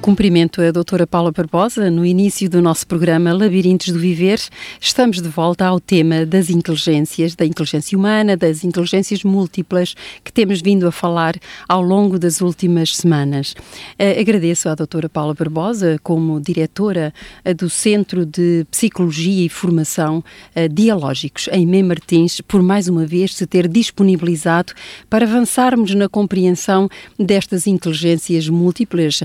Cumprimento 0.00 0.62
a 0.62 0.70
doutora 0.70 1.06
Paula 1.06 1.32
Barbosa. 1.32 1.90
No 1.90 2.06
início 2.06 2.48
do 2.48 2.62
nosso 2.62 2.86
programa 2.86 3.32
Labirintos 3.32 3.88
do 3.88 3.98
Viver, 3.98 4.40
estamos 4.80 5.20
de 5.20 5.28
volta 5.28 5.66
ao 5.66 5.80
tema 5.80 6.24
das 6.24 6.48
inteligências, 6.48 7.34
da 7.34 7.44
inteligência 7.44 7.98
humana, 7.98 8.36
das 8.36 8.64
inteligências 8.64 9.22
múltiplas 9.24 9.94
que 10.24 10.32
temos 10.32 10.62
vindo 10.62 10.86
a 10.86 10.92
falar 10.92 11.34
ao 11.68 11.82
longo 11.82 12.18
das 12.18 12.40
últimas 12.40 12.96
semanas. 12.96 13.52
Uh, 13.98 14.20
agradeço 14.20 14.68
à 14.68 14.74
doutora 14.74 15.08
Paula 15.08 15.34
Barbosa, 15.34 15.98
como 16.02 16.40
diretora 16.40 17.12
uh, 17.44 17.52
do 17.52 17.68
Centro 17.68 18.24
de 18.24 18.64
Psicologia 18.70 19.44
e 19.44 19.48
Formação 19.48 20.18
uh, 20.54 20.68
Dialógicos 20.72 21.48
em 21.52 21.66
Mem 21.66 21.82
Martins, 21.82 22.40
por 22.40 22.62
mais 22.62 22.88
uma 22.88 23.04
vez 23.04 23.34
se 23.34 23.46
ter 23.46 23.68
disponibilizado 23.68 24.72
para 25.10 25.26
avançarmos 25.26 25.94
na 25.94 26.08
compreensão 26.08 26.88
destas 27.18 27.66
inteligências 27.66 28.48
múltiplas 28.48 29.22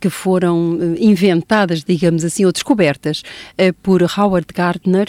que 0.00 0.10
foram 0.16 0.78
eh, 0.80 1.04
inventadas, 1.04 1.84
digamos 1.84 2.24
assim, 2.24 2.44
ou 2.44 2.52
descobertas 2.52 3.22
uh, 3.52 3.72
por 3.82 4.02
Howard 4.02 4.46
Gardner, 4.52 5.08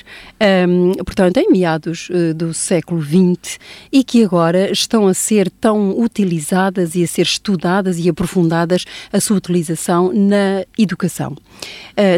um, 0.67 0.93
portanto, 1.03 1.37
em 1.37 1.49
meados 1.49 2.09
uh, 2.09 2.33
do 2.33 2.53
século 2.53 3.01
XX, 3.01 3.57
e 3.91 4.03
que 4.03 4.23
agora 4.23 4.71
estão 4.71 5.07
a 5.07 5.13
ser 5.13 5.49
tão 5.49 5.97
utilizadas 5.97 6.95
e 6.95 7.03
a 7.03 7.07
ser 7.07 7.23
estudadas 7.23 7.97
e 7.97 8.09
aprofundadas 8.09 8.85
a 9.11 9.19
sua 9.19 9.37
utilização 9.37 10.11
na 10.13 10.65
educação, 10.77 11.35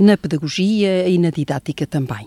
na 0.02 0.18
pedagogia 0.18 1.08
e 1.08 1.18
na 1.18 1.30
didática 1.30 1.86
também. 1.86 2.26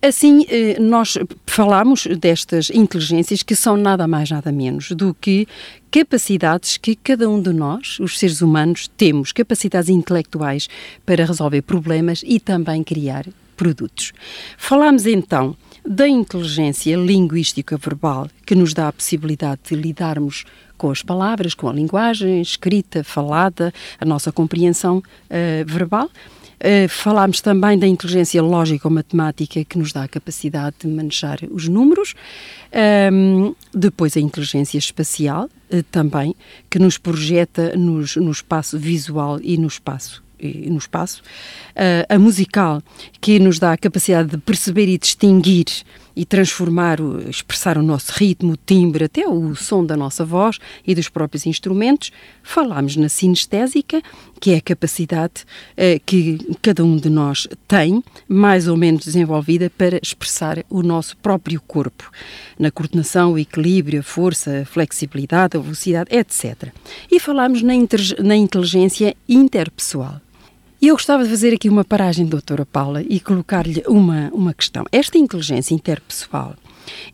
Assim, 0.00 0.44
nós 0.80 1.18
falamos 1.46 2.06
destas 2.06 2.70
inteligências 2.70 3.42
que 3.42 3.56
são 3.56 3.76
nada 3.76 4.06
mais, 4.06 4.30
nada 4.30 4.52
menos 4.52 4.90
do 4.92 5.14
que 5.14 5.46
capacidades 5.92 6.78
que 6.78 6.96
cada 6.96 7.28
um 7.28 7.40
de 7.40 7.52
nós, 7.52 8.00
os 8.00 8.18
seres 8.18 8.40
humanos, 8.40 8.88
temos, 8.96 9.30
capacidades 9.30 9.90
intelectuais 9.90 10.66
para 11.04 11.26
resolver 11.26 11.60
problemas 11.60 12.24
e 12.26 12.40
também 12.40 12.82
criar 12.82 13.26
produtos. 13.54 14.14
Falamos 14.56 15.04
então 15.04 15.54
da 15.86 16.08
inteligência 16.08 16.96
linguística 16.96 17.76
verbal, 17.76 18.26
que 18.46 18.54
nos 18.54 18.72
dá 18.72 18.88
a 18.88 18.92
possibilidade 18.92 19.60
de 19.68 19.74
lidarmos 19.74 20.46
com 20.78 20.90
as 20.90 21.02
palavras, 21.02 21.54
com 21.54 21.68
a 21.68 21.72
linguagem 21.72 22.40
escrita, 22.40 23.04
falada, 23.04 23.70
a 24.00 24.04
nossa 24.06 24.32
compreensão 24.32 24.98
uh, 24.98 25.02
verbal. 25.66 26.08
Uh, 26.62 26.88
falámos 26.88 27.40
também 27.40 27.76
da 27.76 27.88
inteligência 27.88 28.40
lógico-matemática 28.40 29.64
que 29.64 29.76
nos 29.76 29.92
dá 29.92 30.04
a 30.04 30.08
capacidade 30.08 30.76
de 30.80 30.86
manejar 30.86 31.40
os 31.50 31.66
números. 31.66 32.14
Um, 33.12 33.52
depois 33.74 34.16
a 34.16 34.20
inteligência 34.20 34.78
espacial 34.78 35.48
uh, 35.72 35.82
também, 35.90 36.36
que 36.70 36.78
nos 36.78 36.98
projeta 36.98 37.76
nos, 37.76 38.14
no 38.14 38.30
espaço 38.30 38.78
visual 38.78 39.40
e 39.42 39.58
no 39.58 39.66
espaço 39.66 40.22
no 40.68 40.78
espaço, 40.78 41.22
uh, 41.70 42.12
a 42.12 42.18
musical, 42.18 42.82
que 43.20 43.38
nos 43.38 43.60
dá 43.60 43.72
a 43.72 43.76
capacidade 43.76 44.30
de 44.30 44.38
perceber 44.38 44.88
e 44.88 44.98
distinguir 44.98 45.66
e 46.14 46.24
transformar, 46.24 46.98
expressar 47.28 47.78
o 47.78 47.82
nosso 47.82 48.12
ritmo, 48.12 48.52
o 48.52 48.56
timbre, 48.56 49.04
até 49.04 49.26
o 49.26 49.54
som 49.54 49.84
da 49.84 49.96
nossa 49.96 50.24
voz 50.24 50.58
e 50.86 50.94
dos 50.94 51.08
próprios 51.08 51.46
instrumentos. 51.46 52.10
Falámos 52.42 52.96
na 52.96 53.08
sinestésica, 53.08 54.02
que 54.40 54.52
é 54.52 54.56
a 54.56 54.60
capacidade 54.60 55.44
uh, 55.72 56.00
que 56.04 56.38
cada 56.60 56.84
um 56.84 56.96
de 56.96 57.08
nós 57.08 57.46
tem, 57.66 58.02
mais 58.28 58.68
ou 58.68 58.76
menos 58.76 59.04
desenvolvida, 59.04 59.70
para 59.70 59.98
expressar 60.02 60.64
o 60.68 60.82
nosso 60.82 61.16
próprio 61.16 61.60
corpo, 61.60 62.10
na 62.58 62.70
coordenação, 62.70 63.32
o 63.32 63.38
equilíbrio, 63.38 64.00
a 64.00 64.02
força, 64.02 64.62
a 64.62 64.64
flexibilidade, 64.64 65.56
a 65.56 65.60
velocidade, 65.60 66.14
etc. 66.14 66.72
E 67.10 67.20
falámos 67.20 67.62
na, 67.62 67.72
na 68.22 68.36
inteligência 68.36 69.16
interpessoal. 69.28 70.20
E 70.82 70.88
eu 70.88 70.96
gostava 70.96 71.22
de 71.22 71.30
fazer 71.30 71.54
aqui 71.54 71.68
uma 71.68 71.84
paragem, 71.84 72.26
doutora 72.26 72.66
Paula, 72.66 73.04
e 73.08 73.20
colocar-lhe 73.20 73.84
uma, 73.86 74.30
uma 74.34 74.52
questão. 74.52 74.84
Esta 74.90 75.16
inteligência 75.16 75.72
interpessoal 75.72 76.56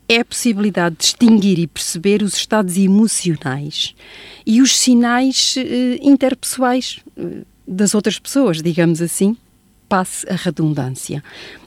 é 0.09 0.21
a 0.21 0.25
possibilidade 0.25 0.97
de 0.97 1.03
distinguir 1.03 1.59
e 1.59 1.67
perceber 1.67 2.23
os 2.23 2.35
estados 2.35 2.79
emocionais 2.79 3.95
e 4.47 4.63
os 4.63 4.75
sinais 4.75 5.55
eh, 5.59 5.99
interpessoais 6.01 7.01
eh, 7.15 7.43
das 7.67 7.95
outras 7.95 8.19
pessoas, 8.19 8.63
digamos 8.63 9.03
assim, 9.03 9.37
passe 9.87 10.27
a 10.31 10.35
redundância. 10.35 11.23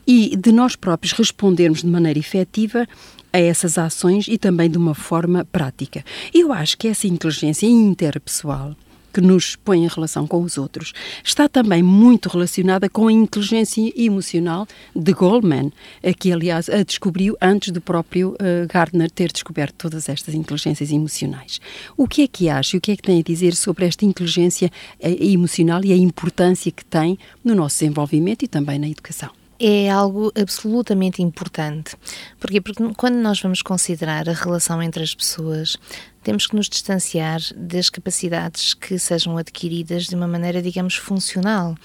E 0.07 0.35
de 0.35 0.51
nós 0.51 0.75
próprios 0.75 1.13
respondermos 1.13 1.81
de 1.81 1.87
maneira 1.87 2.17
efetiva 2.17 2.87
a 3.31 3.39
essas 3.39 3.77
ações 3.77 4.27
e 4.27 4.39
também 4.39 4.71
de 4.71 4.77
uma 4.79 4.95
forma 4.95 5.45
prática. 5.45 6.03
Eu 6.33 6.51
acho 6.51 6.79
que 6.79 6.87
essa 6.87 7.05
inteligência 7.05 7.67
interpessoal 7.67 8.75
que 9.13 9.21
nos 9.21 9.55
põe 9.55 9.83
em 9.83 9.87
relação 9.87 10.25
com 10.27 10.41
os 10.41 10.57
outros, 10.57 10.93
está 11.23 11.47
também 11.47 11.83
muito 11.83 12.29
relacionada 12.29 12.89
com 12.89 13.07
a 13.07 13.11
inteligência 13.11 13.91
emocional 13.95 14.67
de 14.95 15.13
Goldman, 15.13 15.71
que 16.19 16.31
aliás 16.31 16.69
a 16.69 16.83
descobriu 16.83 17.35
antes 17.41 17.71
do 17.71 17.81
próprio 17.81 18.31
uh, 18.31 18.67
Gardner 18.67 19.09
ter 19.09 19.31
descoberto 19.31 19.75
todas 19.75 20.09
estas 20.09 20.33
inteligências 20.33 20.91
emocionais. 20.91 21.59
O 21.97 22.07
que 22.07 22.23
é 22.23 22.27
que 22.27 22.49
acha 22.49 22.77
o 22.77 22.81
que 22.81 22.91
é 22.91 22.95
que 22.95 23.03
tem 23.03 23.19
a 23.19 23.23
dizer 23.23 23.55
sobre 23.55 23.85
esta 23.85 24.05
inteligência 24.05 24.71
uh, 24.99 25.23
emocional 25.23 25.83
e 25.83 25.91
a 25.91 25.97
importância 25.97 26.71
que 26.71 26.85
tem 26.85 27.17
no 27.43 27.55
nosso 27.55 27.79
desenvolvimento 27.79 28.43
e 28.43 28.47
também 28.47 28.79
na 28.79 28.89
educação? 28.89 29.40
É 29.61 29.89
algo 29.89 30.31
absolutamente 30.35 31.21
importante. 31.21 31.95
Porquê? 32.39 32.59
Porque 32.59 32.83
quando 32.95 33.15
nós 33.15 33.39
vamos 33.39 33.61
considerar 33.61 34.27
a 34.27 34.33
relação 34.33 34.81
entre 34.81 35.03
as 35.03 35.13
pessoas, 35.13 35.77
temos 36.23 36.47
que 36.47 36.55
nos 36.55 36.67
distanciar 36.67 37.39
das 37.55 37.89
capacidades 37.89 38.73
que 38.73 38.97
sejam 38.97 39.37
adquiridas 39.37 40.05
de 40.05 40.15
uma 40.15 40.27
maneira, 40.27 40.61
digamos, 40.61 40.95
funcional. 40.95 41.75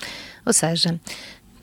Ou 0.44 0.52
seja, 0.52 0.98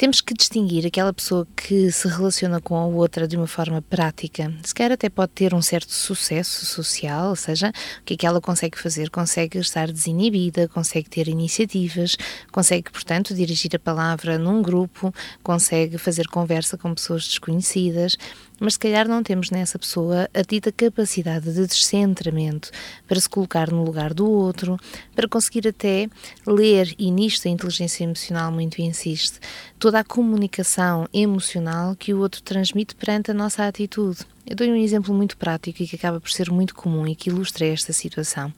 temos 0.04 0.20
que 0.20 0.34
distinguir 0.34 0.86
aquela 0.86 1.14
pessoa 1.14 1.48
que 1.56 1.90
se 1.90 2.10
relaciona 2.10 2.60
com 2.60 2.76
a 2.76 2.86
outra 2.86 3.26
de 3.26 3.38
uma 3.38 3.48
forma 3.48 3.82
prática. 3.82 4.54
Se 4.62 4.76
calhar 4.76 4.92
até 4.92 5.08
pode 5.08 5.32
ter 5.32 5.54
um 5.54 5.62
certo 5.62 5.94
sucesso 5.94 6.66
social, 6.66 7.30
ou 7.30 7.38
seja, 7.38 7.70
o 8.02 8.04
que 8.04 8.16
é 8.16 8.18
que 8.18 8.28
ela 8.28 8.42
consegue 8.42 8.78
fazer? 8.78 9.10
Consegue 9.10 9.60
estar 9.60 9.90
desinibida, 9.90 10.68
consegue 10.68 11.10
ter 11.10 11.30
iniciativas, 11.30 12.18
consegue, 12.52 12.92
portanto, 12.92 13.34
dirigir 13.34 13.74
a 13.78 13.80
palavra 13.80 14.38
num 14.38 14.62
grupo, 14.62 15.16
consegue 15.42 15.98
fazer 15.98 16.28
conversa 16.28 16.78
com 16.78 16.94
pessoas 16.94 17.26
desconhecidas 17.26 18.18
mas 18.60 18.74
se 18.74 18.80
calhar 18.80 19.08
não 19.08 19.24
temos 19.24 19.50
nessa 19.50 19.78
pessoa 19.78 20.30
a 20.34 20.42
dita 20.42 20.72
capacidade 20.72 21.54
de 21.54 21.68
descentramento 21.68 22.72
para 23.08 23.20
se 23.20 23.28
colocar 23.30 23.72
no 23.72 23.84
lugar 23.84 24.14
do 24.14 24.30
outro, 24.30 24.78
para 25.16 25.28
conseguir 25.28 25.68
até 25.68 26.08
ler, 26.46 26.94
e 26.98 27.12
nisto 27.12 27.48
a 27.48 27.52
inteligência 27.52 28.04
emocional 28.04 28.52
muito 28.52 28.80
insiste, 28.82 29.40
toda 29.78 30.00
a 30.00 30.04
comunicação 30.04 31.08
emocional 31.14 31.96
que 31.96 32.14
o 32.14 32.20
outro 32.20 32.42
transmite 32.42 32.96
perante 32.96 33.32
a 33.32 33.34
nossa 33.34 33.68
atitude. 33.68 34.20
Eu 34.46 34.56
dou 34.56 34.68
um 34.68 34.76
exemplo 34.76 35.14
muito 35.14 35.38
prático 35.38 35.82
e 35.82 35.88
que 35.88 35.96
acaba 35.96 36.20
por 36.20 36.30
ser 36.30 36.52
muito 36.52 36.76
comum 36.76 37.08
e 37.08 37.16
que 37.16 37.30
ilustra 37.30 37.66
esta 37.66 37.94
situação. 37.94 38.54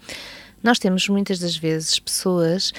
Nós 0.63 0.79
temos 0.79 1.07
muitas 1.07 1.37
das 1.37 1.55
vezes 1.55 1.99
pessoas 1.99 2.73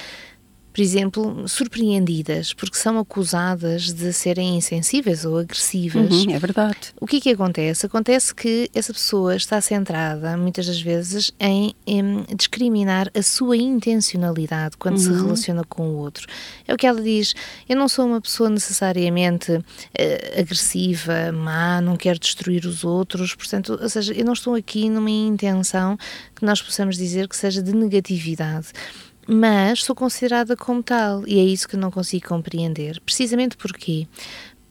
por 0.76 0.82
exemplo, 0.82 1.48
surpreendidas 1.48 2.52
porque 2.52 2.76
são 2.76 2.98
acusadas 2.98 3.94
de 3.94 4.12
serem 4.12 4.58
insensíveis 4.58 5.24
ou 5.24 5.38
agressivas. 5.38 6.12
Uhum, 6.12 6.34
é 6.34 6.38
verdade. 6.38 6.92
O 7.00 7.06
que 7.06 7.16
é 7.16 7.20
que 7.22 7.30
acontece? 7.30 7.86
Acontece 7.86 8.34
que 8.34 8.70
essa 8.74 8.92
pessoa 8.92 9.34
está 9.34 9.58
centrada, 9.62 10.36
muitas 10.36 10.66
das 10.66 10.78
vezes, 10.78 11.32
em, 11.40 11.74
em 11.86 12.26
discriminar 12.36 13.10
a 13.16 13.22
sua 13.22 13.56
intencionalidade 13.56 14.76
quando 14.76 14.98
uhum. 14.98 15.02
se 15.02 15.08
relaciona 15.08 15.64
com 15.64 15.88
o 15.88 15.96
outro. 15.96 16.26
É 16.68 16.74
o 16.74 16.76
que 16.76 16.86
ela 16.86 17.00
diz: 17.00 17.32
eu 17.66 17.74
não 17.74 17.88
sou 17.88 18.04
uma 18.04 18.20
pessoa 18.20 18.50
necessariamente 18.50 19.52
uh, 19.52 19.62
agressiva, 20.38 21.32
má, 21.32 21.80
não 21.80 21.96
quero 21.96 22.18
destruir 22.18 22.66
os 22.66 22.84
outros, 22.84 23.34
portanto, 23.34 23.78
ou 23.80 23.88
seja, 23.88 24.12
eu 24.12 24.26
não 24.26 24.34
estou 24.34 24.54
aqui 24.54 24.90
numa 24.90 25.08
intenção 25.08 25.96
que 26.34 26.44
nós 26.44 26.60
possamos 26.60 26.98
dizer 26.98 27.28
que 27.28 27.36
seja 27.36 27.62
de 27.62 27.74
negatividade 27.74 28.68
mas 29.26 29.82
sou 29.82 29.94
considerada 29.94 30.56
como 30.56 30.82
tal 30.82 31.26
e 31.26 31.38
é 31.38 31.42
isso 31.42 31.68
que 31.68 31.76
não 31.76 31.90
consigo 31.90 32.28
compreender. 32.28 33.00
Precisamente 33.00 33.56
porque 33.56 34.06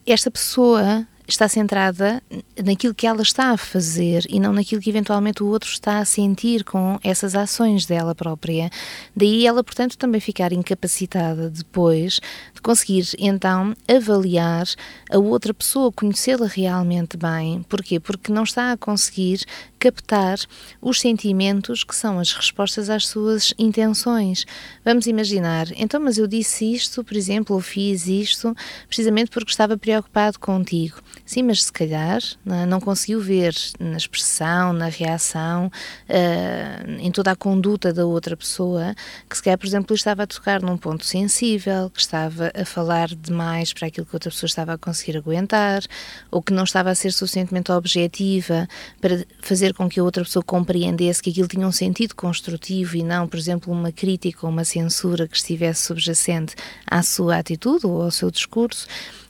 esta 0.06 0.30
pessoa 0.30 1.06
está 1.28 1.48
centrada 1.48 2.22
naquilo 2.64 2.94
que 2.94 3.06
ela 3.06 3.22
está 3.22 3.50
a 3.50 3.56
fazer 3.56 4.24
e 4.28 4.38
não 4.38 4.52
naquilo 4.52 4.80
que 4.80 4.88
eventualmente 4.88 5.42
o 5.42 5.46
outro 5.46 5.68
está 5.68 5.98
a 5.98 6.04
sentir 6.04 6.64
com 6.64 6.98
essas 7.02 7.34
ações 7.34 7.84
dela 7.84 8.14
própria. 8.14 8.70
Daí 9.14 9.46
ela, 9.46 9.64
portanto, 9.64 9.98
também 9.98 10.20
ficar 10.20 10.52
incapacitada 10.52 11.50
depois 11.50 12.20
de 12.54 12.60
conseguir 12.60 13.06
então 13.18 13.74
avaliar 13.88 14.66
a 15.10 15.18
outra 15.18 15.52
pessoa, 15.52 15.92
conhecê-la 15.92 16.46
realmente 16.46 17.16
bem. 17.16 17.62
Porquê? 17.68 17.98
Porque 17.98 18.32
não 18.32 18.44
está 18.44 18.72
a 18.72 18.76
conseguir 18.76 19.44
captar 19.86 20.38
os 20.82 21.00
sentimentos 21.00 21.84
que 21.84 21.94
são 21.94 22.18
as 22.18 22.32
respostas 22.32 22.90
às 22.90 23.06
suas 23.06 23.54
intenções. 23.56 24.44
Vamos 24.84 25.06
imaginar, 25.06 25.68
então, 25.76 26.00
mas 26.00 26.18
eu 26.18 26.26
disse 26.26 26.72
isto, 26.72 27.04
por 27.04 27.16
exemplo, 27.16 27.54
ou 27.54 27.62
fiz 27.62 28.08
isto, 28.08 28.54
precisamente 28.88 29.30
porque 29.30 29.50
estava 29.50 29.78
preocupado 29.78 30.40
contigo. 30.40 31.00
Sim, 31.24 31.44
mas 31.44 31.62
se 31.64 31.72
calhar 31.72 32.20
não, 32.44 32.56
é? 32.56 32.66
não 32.66 32.80
conseguiu 32.80 33.20
ver 33.20 33.54
na 33.78 33.96
expressão, 33.96 34.72
na 34.72 34.88
reação, 34.88 35.66
uh, 36.08 36.90
em 36.98 37.12
toda 37.12 37.30
a 37.30 37.36
conduta 37.36 37.92
da 37.92 38.04
outra 38.04 38.36
pessoa, 38.36 38.92
que 39.30 39.36
se 39.36 39.42
calhar, 39.42 39.58
por 39.58 39.66
exemplo, 39.66 39.94
estava 39.94 40.24
a 40.24 40.26
tocar 40.26 40.60
num 40.62 40.76
ponto 40.76 41.04
sensível, 41.04 41.90
que 41.90 42.00
estava 42.00 42.50
a 42.54 42.64
falar 42.64 43.08
demais 43.08 43.72
para 43.72 43.86
aquilo 43.86 44.06
que 44.06 44.16
outra 44.16 44.30
pessoa 44.30 44.48
estava 44.48 44.72
a 44.72 44.78
conseguir 44.78 45.16
aguentar, 45.16 45.82
ou 46.28 46.42
que 46.42 46.52
não 46.52 46.64
estava 46.64 46.90
a 46.90 46.94
ser 46.94 47.12
suficientemente 47.12 47.70
objetiva 47.70 48.66
para 49.00 49.24
fazer 49.40 49.75
com 49.76 49.88
que 49.88 50.00
a 50.00 50.04
outra 50.04 50.24
pessoa 50.24 50.42
compreendesse 50.42 51.22
que 51.22 51.30
aquilo 51.30 51.48
tinha 51.48 51.66
um 51.66 51.72
sentido 51.72 52.14
construtivo 52.14 52.96
e 52.96 53.02
não, 53.02 53.28
por 53.28 53.38
exemplo, 53.38 53.72
uma 53.72 53.92
crítica 53.92 54.46
ou 54.46 54.50
uma 54.50 54.64
censura 54.64 55.28
que 55.28 55.36
estivesse 55.36 55.82
subjacente 55.82 56.54
à 56.86 57.02
sua 57.02 57.36
atitude 57.36 57.86
ou 57.86 58.02
ao 58.02 58.10
seu 58.10 58.30
discurso. 58.30 58.86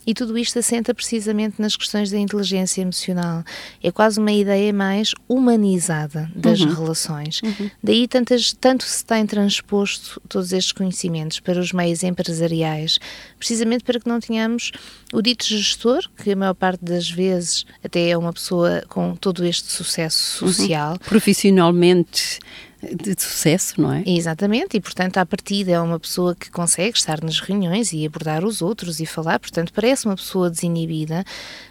E 0.07 0.13
tudo 0.13 0.37
isto 0.37 0.57
assenta 0.57 0.93
precisamente 0.93 1.61
nas 1.61 1.75
questões 1.75 2.09
da 2.09 2.17
inteligência 2.17 2.81
emocional. 2.81 3.43
É 3.83 3.91
quase 3.91 4.17
uma 4.21 4.31
ideia 4.31 4.71
mais 4.71 5.13
humanizada 5.27 6.31
das 6.33 6.61
uhum. 6.61 6.73
relações. 6.73 7.41
Uhum. 7.41 7.69
Daí 7.83 8.07
tantas, 8.07 8.53
tanto 8.53 8.85
se 8.85 9.03
tem 9.03 9.25
transposto 9.25 10.21
todos 10.29 10.53
estes 10.53 10.71
conhecimentos 10.71 11.41
para 11.41 11.59
os 11.59 11.73
meios 11.73 12.03
empresariais, 12.03 12.99
precisamente 13.37 13.83
para 13.83 13.99
que 13.99 14.07
não 14.07 14.21
tenhamos 14.21 14.71
o 15.11 15.21
dito 15.21 15.45
gestor, 15.45 15.99
que 16.23 16.31
a 16.31 16.35
maior 16.37 16.53
parte 16.53 16.85
das 16.85 17.09
vezes 17.09 17.65
até 17.83 18.07
é 18.07 18.17
uma 18.17 18.31
pessoa 18.31 18.83
com 18.87 19.13
todo 19.13 19.43
este 19.45 19.69
sucesso 19.69 20.45
uhum. 20.45 20.53
social. 20.53 20.91
Uhum. 20.93 20.97
Profissionalmente 20.99 22.39
de 22.81 23.21
sucesso, 23.21 23.81
não 23.81 23.91
é? 23.91 24.03
Exatamente, 24.05 24.77
e 24.77 24.81
portanto, 24.81 25.17
à 25.17 25.25
partida 25.25 25.71
é 25.71 25.79
uma 25.79 25.99
pessoa 25.99 26.35
que 26.35 26.51
consegue 26.51 26.97
estar 26.97 27.21
nas 27.23 27.39
reuniões 27.39 27.91
e 27.93 28.05
abordar 28.05 28.45
os 28.45 28.61
outros 28.61 28.99
e 28.99 29.05
falar, 29.05 29.39
portanto, 29.39 29.73
parece 29.73 30.05
uma 30.05 30.15
pessoa 30.15 30.49
desinibida, 30.49 31.23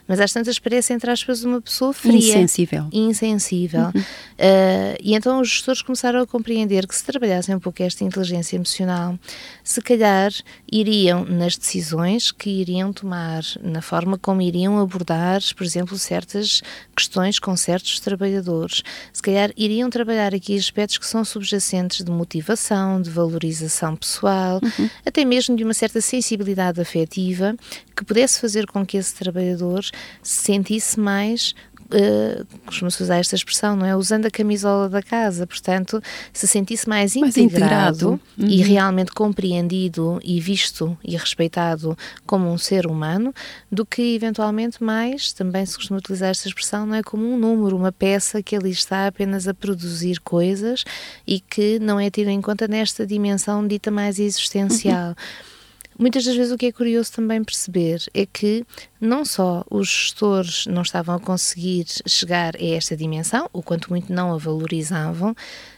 mas 0.06 0.20
às 0.20 0.32
tantas 0.32 0.58
parece, 0.58 0.92
entre 0.92 1.10
aspas, 1.10 1.42
uma 1.42 1.60
pessoa 1.60 1.92
fria. 1.92 2.16
Insensível. 2.16 2.88
Insensível. 2.92 3.86
Uhum. 3.94 4.00
Uh, 4.00 4.96
e 5.02 5.14
então 5.14 5.40
os 5.40 5.48
gestores 5.48 5.82
começaram 5.82 6.20
a 6.20 6.26
compreender 6.26 6.86
que 6.86 6.94
se 6.94 7.04
trabalhassem 7.04 7.54
um 7.54 7.58
pouco 7.58 7.82
esta 7.82 8.04
inteligência 8.04 8.56
emocional, 8.56 9.18
se 9.64 9.80
calhar 9.80 10.32
iriam 10.70 11.24
nas 11.24 11.56
decisões 11.56 12.30
que 12.30 12.50
iriam 12.50 12.92
tomar, 12.92 13.42
na 13.62 13.82
forma 13.82 14.18
como 14.18 14.42
iriam 14.42 14.78
abordar, 14.78 15.40
por 15.56 15.64
exemplo, 15.64 15.98
certas 15.98 16.62
questões 16.94 17.38
com 17.38 17.56
certos 17.56 17.98
trabalhadores, 18.00 18.82
se 19.12 19.22
calhar 19.22 19.50
iriam 19.56 19.90
trabalhar 19.90 20.34
aqui 20.34 20.56
aspectos 20.56 20.98
que 20.98 21.06
são 21.06 21.24
subjacentes 21.24 22.04
de 22.04 22.10
motivação, 22.10 23.00
de 23.00 23.10
valorização 23.10 23.96
pessoal, 23.96 24.60
uhum. 24.62 24.90
até 25.04 25.24
mesmo 25.24 25.56
de 25.56 25.64
uma 25.64 25.74
certa 25.74 26.00
sensibilidade 26.00 26.80
afetiva 26.80 27.56
que 27.96 28.04
pudesse 28.04 28.40
fazer 28.40 28.66
com 28.66 28.84
que 28.84 28.96
esse 28.96 29.14
trabalhador 29.14 29.84
sentisse 30.22 30.98
mais 30.98 31.54
Uh, 31.86 32.44
costuma-se 32.66 33.00
usar 33.00 33.18
esta 33.18 33.36
expressão, 33.36 33.76
não 33.76 33.86
é? 33.86 33.94
Usando 33.94 34.26
a 34.26 34.30
camisola 34.30 34.88
da 34.88 35.00
casa, 35.00 35.46
portanto, 35.46 36.02
se 36.32 36.44
sentisse 36.48 36.88
mais, 36.88 37.14
mais 37.14 37.36
integrado, 37.36 38.20
uhum. 38.36 38.46
e 38.48 38.60
realmente 38.60 39.12
compreendido 39.12 40.20
e 40.24 40.40
visto 40.40 40.98
e 41.04 41.16
respeitado 41.16 41.96
como 42.26 42.50
um 42.50 42.58
ser 42.58 42.88
humano, 42.88 43.32
do 43.70 43.86
que 43.86 44.16
eventualmente 44.16 44.82
mais, 44.82 45.32
também 45.32 45.64
se 45.64 45.76
costuma 45.76 45.98
utilizar 45.98 46.30
esta 46.30 46.48
expressão, 46.48 46.86
não 46.86 46.96
é? 46.96 47.04
Como 47.04 47.24
um 47.24 47.38
número, 47.38 47.76
uma 47.76 47.92
peça 47.92 48.42
que 48.42 48.56
ali 48.56 48.70
está 48.70 49.06
apenas 49.06 49.46
a 49.46 49.54
produzir 49.54 50.18
coisas 50.20 50.82
e 51.24 51.38
que 51.38 51.78
não 51.78 52.00
é 52.00 52.10
tido 52.10 52.30
em 52.30 52.40
conta 52.40 52.66
nesta 52.66 53.06
dimensão 53.06 53.64
dita 53.64 53.92
mais 53.92 54.18
existencial. 54.18 55.10
Uhum. 55.10 55.55
Muitas 55.98 56.26
das 56.26 56.36
vezes 56.36 56.52
o 56.52 56.58
que 56.58 56.66
é 56.66 56.72
curioso 56.72 57.10
também 57.10 57.42
perceber 57.42 58.02
é 58.12 58.26
que 58.26 58.66
não 59.00 59.24
só 59.24 59.64
os 59.70 59.88
gestores 59.88 60.66
não 60.66 60.82
estavam 60.82 61.14
a 61.14 61.20
conseguir 61.20 61.86
chegar 62.06 62.54
a 62.54 62.64
esta 62.64 62.94
dimensão, 62.94 63.48
ou 63.50 63.62
quanto 63.62 63.88
muito 63.88 64.12
não 64.12 64.34
a 64.34 64.36
valorizavam, 64.36 65.34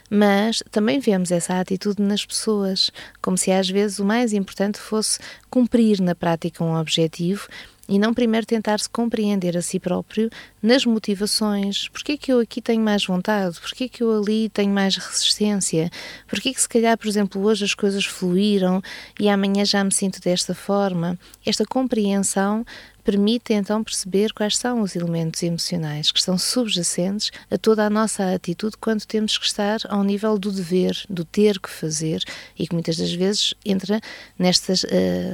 mas 0.09 0.61
também 0.71 0.99
vemos 0.99 1.31
essa 1.31 1.57
atitude 1.57 2.01
nas 2.01 2.25
pessoas, 2.25 2.91
como 3.21 3.37
se 3.37 3.49
às 3.49 3.69
vezes 3.69 3.99
o 3.99 4.05
mais 4.05 4.33
importante 4.33 4.77
fosse 4.77 5.19
cumprir 5.49 6.01
na 6.01 6.13
prática 6.13 6.65
um 6.65 6.75
objetivo 6.75 7.47
e 7.87 7.97
não 7.97 8.13
primeiro 8.13 8.45
tentar 8.45 8.79
se 8.79 8.89
compreender 8.89 9.57
a 9.57 9.61
si 9.61 9.79
próprio 9.79 10.29
nas 10.61 10.85
motivações. 10.85 11.87
Porquê 11.89 12.17
que 12.17 12.31
eu 12.31 12.39
aqui 12.39 12.61
tenho 12.61 12.81
mais 12.81 13.05
vontade? 13.05 13.59
Porquê 13.59 13.87
que 13.87 14.03
eu 14.03 14.21
ali 14.21 14.49
tenho 14.49 14.73
mais 14.73 14.95
resistência? 14.95 15.89
Porquê 16.27 16.53
que 16.53 16.61
se 16.61 16.69
calhar, 16.69 16.97
por 16.97 17.07
exemplo, 17.07 17.41
hoje 17.43 17.65
as 17.65 17.73
coisas 17.73 18.05
fluíram 18.05 18.81
e 19.19 19.29
amanhã 19.29 19.65
já 19.65 19.83
me 19.83 19.91
sinto 19.91 20.19
desta 20.21 20.53
forma? 20.53 21.17
Esta 21.45 21.65
compreensão 21.65 22.65
permite 23.09 23.53
então 23.53 23.83
perceber 23.83 24.31
quais 24.33 24.55
são 24.55 24.81
os 24.81 24.95
elementos 24.95 25.41
emocionais 25.41 26.11
que 26.11 26.19
estão 26.19 26.37
subjacentes 26.37 27.31
a 27.49 27.57
toda 27.57 27.83
a 27.83 27.89
nossa 27.89 28.35
atitude 28.35 28.77
quando 28.79 29.03
temos 29.03 29.35
que 29.35 29.47
estar 29.47 29.79
ao 29.89 30.03
nível 30.03 30.37
do 30.37 30.51
dever, 30.51 30.95
do 31.09 31.25
ter 31.25 31.59
que 31.59 31.71
fazer 31.71 32.23
e 32.57 32.67
que 32.67 32.73
muitas 32.75 32.97
das 32.97 33.11
vezes 33.11 33.55
entra 33.65 33.99
nestas, 34.37 34.83
uh, 34.83 34.87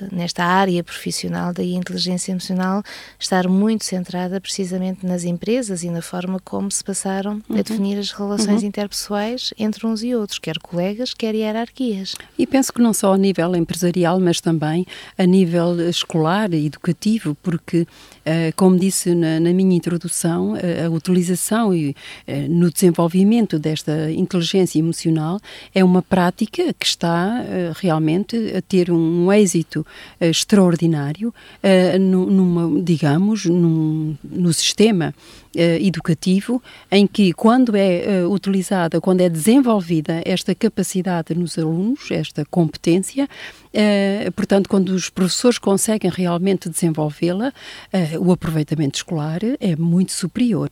nesta 0.09 0.45
área 0.45 0.81
profissional 0.85 1.51
da 1.51 1.63
inteligência 1.63 2.31
emocional 2.31 2.81
estar 3.19 3.45
muito 3.49 3.83
centrada 3.83 4.39
precisamente 4.39 5.05
nas 5.15 5.23
empresas 5.23 5.81
e 5.81 5.89
na 5.89 6.01
forma 6.01 6.41
como 6.43 6.69
se 6.69 6.83
passaram 6.83 7.41
uhum. 7.49 7.57
a 7.57 7.61
definir 7.61 7.97
as 7.97 8.11
relações 8.11 8.61
uhum. 8.61 8.67
interpessoais 8.67 9.53
entre 9.57 9.87
uns 9.87 10.03
e 10.03 10.13
outros, 10.13 10.37
quer 10.37 10.59
colegas, 10.59 11.13
quer 11.13 11.33
hierarquias. 11.33 12.15
E 12.37 12.45
penso 12.45 12.73
que 12.73 12.81
não 12.81 12.93
só 12.93 13.13
a 13.13 13.17
nível 13.17 13.55
empresarial, 13.55 14.19
mas 14.19 14.41
também 14.41 14.85
a 15.17 15.25
nível 15.25 15.79
escolar 15.89 16.53
e 16.53 16.65
educativo, 16.65 17.35
porque 17.41 17.87
eh, 18.25 18.51
como 18.55 18.77
disse 18.77 19.13
na, 19.13 19.39
na 19.39 19.53
minha 19.53 19.77
introdução, 19.77 20.55
a, 20.55 20.87
a 20.87 20.89
utilização 20.89 21.73
e 21.73 21.95
eh, 22.25 22.47
no 22.49 22.71
desenvolvimento 22.71 23.59
desta 23.59 24.11
inteligência 24.11 24.79
emocional 24.79 25.39
é 25.75 25.83
uma 25.83 26.01
prática 26.01 26.73
que 26.73 26.85
está 26.85 27.45
eh, 27.47 27.71
realmente 27.75 28.35
a 28.57 28.61
ter 28.63 28.91
um 28.91 29.31
êxito 29.31 29.85
extraordinário 30.19 31.33
numa, 31.99 32.81
digamos, 32.81 33.45
num, 33.45 34.15
no 34.23 34.51
sistema 34.53 35.04
educativo 35.55 36.61
em 36.91 37.07
que 37.07 37.31
quando 37.31 37.75
é 37.75 38.25
utilizada, 38.27 38.99
quando 38.99 39.21
é 39.21 39.29
desenvolvida 39.29 40.21
esta 40.25 40.53
capacidade 40.53 41.33
nos 41.33 41.57
alunos, 41.57 42.11
esta 42.11 42.43
competência, 42.45 43.29
Uh, 43.75 44.31
portanto, 44.31 44.69
quando 44.69 44.89
os 44.89 45.09
professores 45.09 45.57
conseguem 45.57 46.09
realmente 46.09 46.69
desenvolvê-la, 46.69 47.51
o 48.21 48.31
aproveitamento 48.31 48.97
escolar 48.97 49.39
é 49.59 49.75
muito 49.75 50.13
superior. 50.13 50.69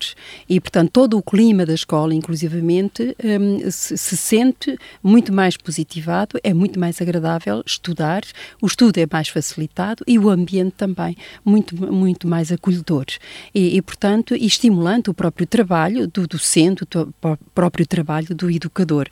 E, 0.48 0.58
portanto, 0.62 0.90
todo 0.92 1.18
o 1.18 1.22
clima 1.22 1.66
da 1.66 1.74
escola, 1.74 2.14
inclusivamente, 2.14 3.14
um, 3.22 3.70
se, 3.70 3.98
se, 3.98 4.16
sente 4.16 4.78
muito 5.04 5.34
mais 5.34 5.58
positivado, 5.58 6.40
é 6.44 6.54
muito 6.54 6.80
mais 6.80 7.02
agradável 7.02 7.62
estudar, 7.66 8.22
o 8.62 8.68
estudo 8.68 8.98
é 8.98 9.08
mais 9.12 9.28
facilitado 9.28 10.02
e 10.08 10.18
o 10.18 10.30
ambiente 10.30 10.76
também 10.78 11.18
muito, 11.44 11.76
muito 11.76 12.26
mais 12.26 12.54
acolhedor. 12.54 13.06
E, 13.54 13.76
e 13.76 13.82
portanto, 13.82 14.23
estimulante 14.32 15.10
o 15.10 15.14
próprio 15.14 15.46
trabalho 15.46 16.08
do 16.08 16.28
docente, 16.28 16.84
o 16.84 17.38
próprio 17.54 17.86
trabalho 17.86 18.36
do 18.36 18.50
educador. 18.50 19.10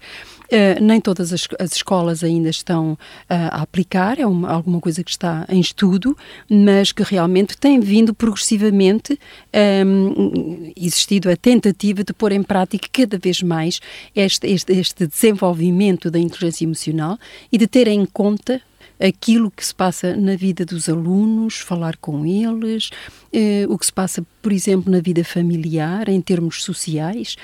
Uh, 0.52 0.84
nem 0.84 1.00
todas 1.00 1.32
as, 1.32 1.48
as, 1.58 1.78
escolas 1.78 2.26
ainda 2.26 2.50
estão 2.50 2.92
uh, 2.94 2.98
a 3.30 3.62
aplicar, 3.62 4.20
é 4.20 4.28
uma, 4.28 4.50
alguma 4.50 4.82
coisa 4.82 5.02
que 5.02 5.10
está 5.10 5.46
em 5.48 5.62
estudo, 5.62 6.16
mas 6.50 6.92
que 6.92 7.04
realmente 7.04 7.58
tem 7.58 7.80
vindo 7.80 8.14
progressivamente 8.14 9.14
um, 9.14 9.18
ehm, 9.54 10.74
existido 10.76 11.30
a 11.30 11.38
tentativa 11.38 12.04
de 12.04 12.12
pôr 12.12 12.34
em 12.34 12.44
prática 12.44 12.86
cada 12.92 13.18
vez 13.18 13.42
mais 13.42 13.80
este, 14.14 14.46
este, 14.46 14.74
este 14.74 15.08
desenvolvimento 15.08 16.12
da 16.12 16.20
inteligência 16.20 16.66
emocional 16.66 17.18
e 17.50 17.58
de 17.58 17.66
ter 17.66 17.88
em 17.88 18.06
conta 18.06 18.62
aquilo 19.02 19.50
que 19.50 19.66
se 19.66 19.74
passa 19.74 20.16
na 20.16 20.36
vida 20.36 20.66
dos 20.66 20.88
alunos, 20.88 21.58
falar 21.58 21.98
com 21.98 22.26
eles, 22.26 22.90
eh, 23.34 23.66
o 23.68 23.78
que 23.78 23.86
se 23.86 23.94
passa, 23.94 24.26
por 24.42 24.52
exemplo, 24.52 24.92
na 24.92 25.00
vida 25.00 25.24
familiar, 25.24 26.08
em 26.08 26.22
termos 26.22 26.64
sociais, 26.64 27.36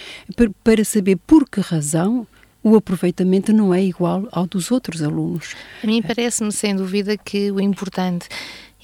para, 0.63 0.83
saber 0.83 1.17
por 1.25 1.49
que 1.49 1.59
razão 1.59 2.27
o 2.63 2.75
aproveitamento 2.75 3.53
não 3.53 3.73
é 3.73 3.81
igual 3.81 4.27
ao 4.31 4.45
dos 4.45 4.71
outros 4.71 5.01
alunos. 5.01 5.55
A 5.83 5.87
mim 5.87 6.01
parece-me, 6.01 6.51
sem 6.51 6.75
dúvida, 6.75 7.17
que 7.17 7.51
o 7.51 7.59
importante 7.59 8.27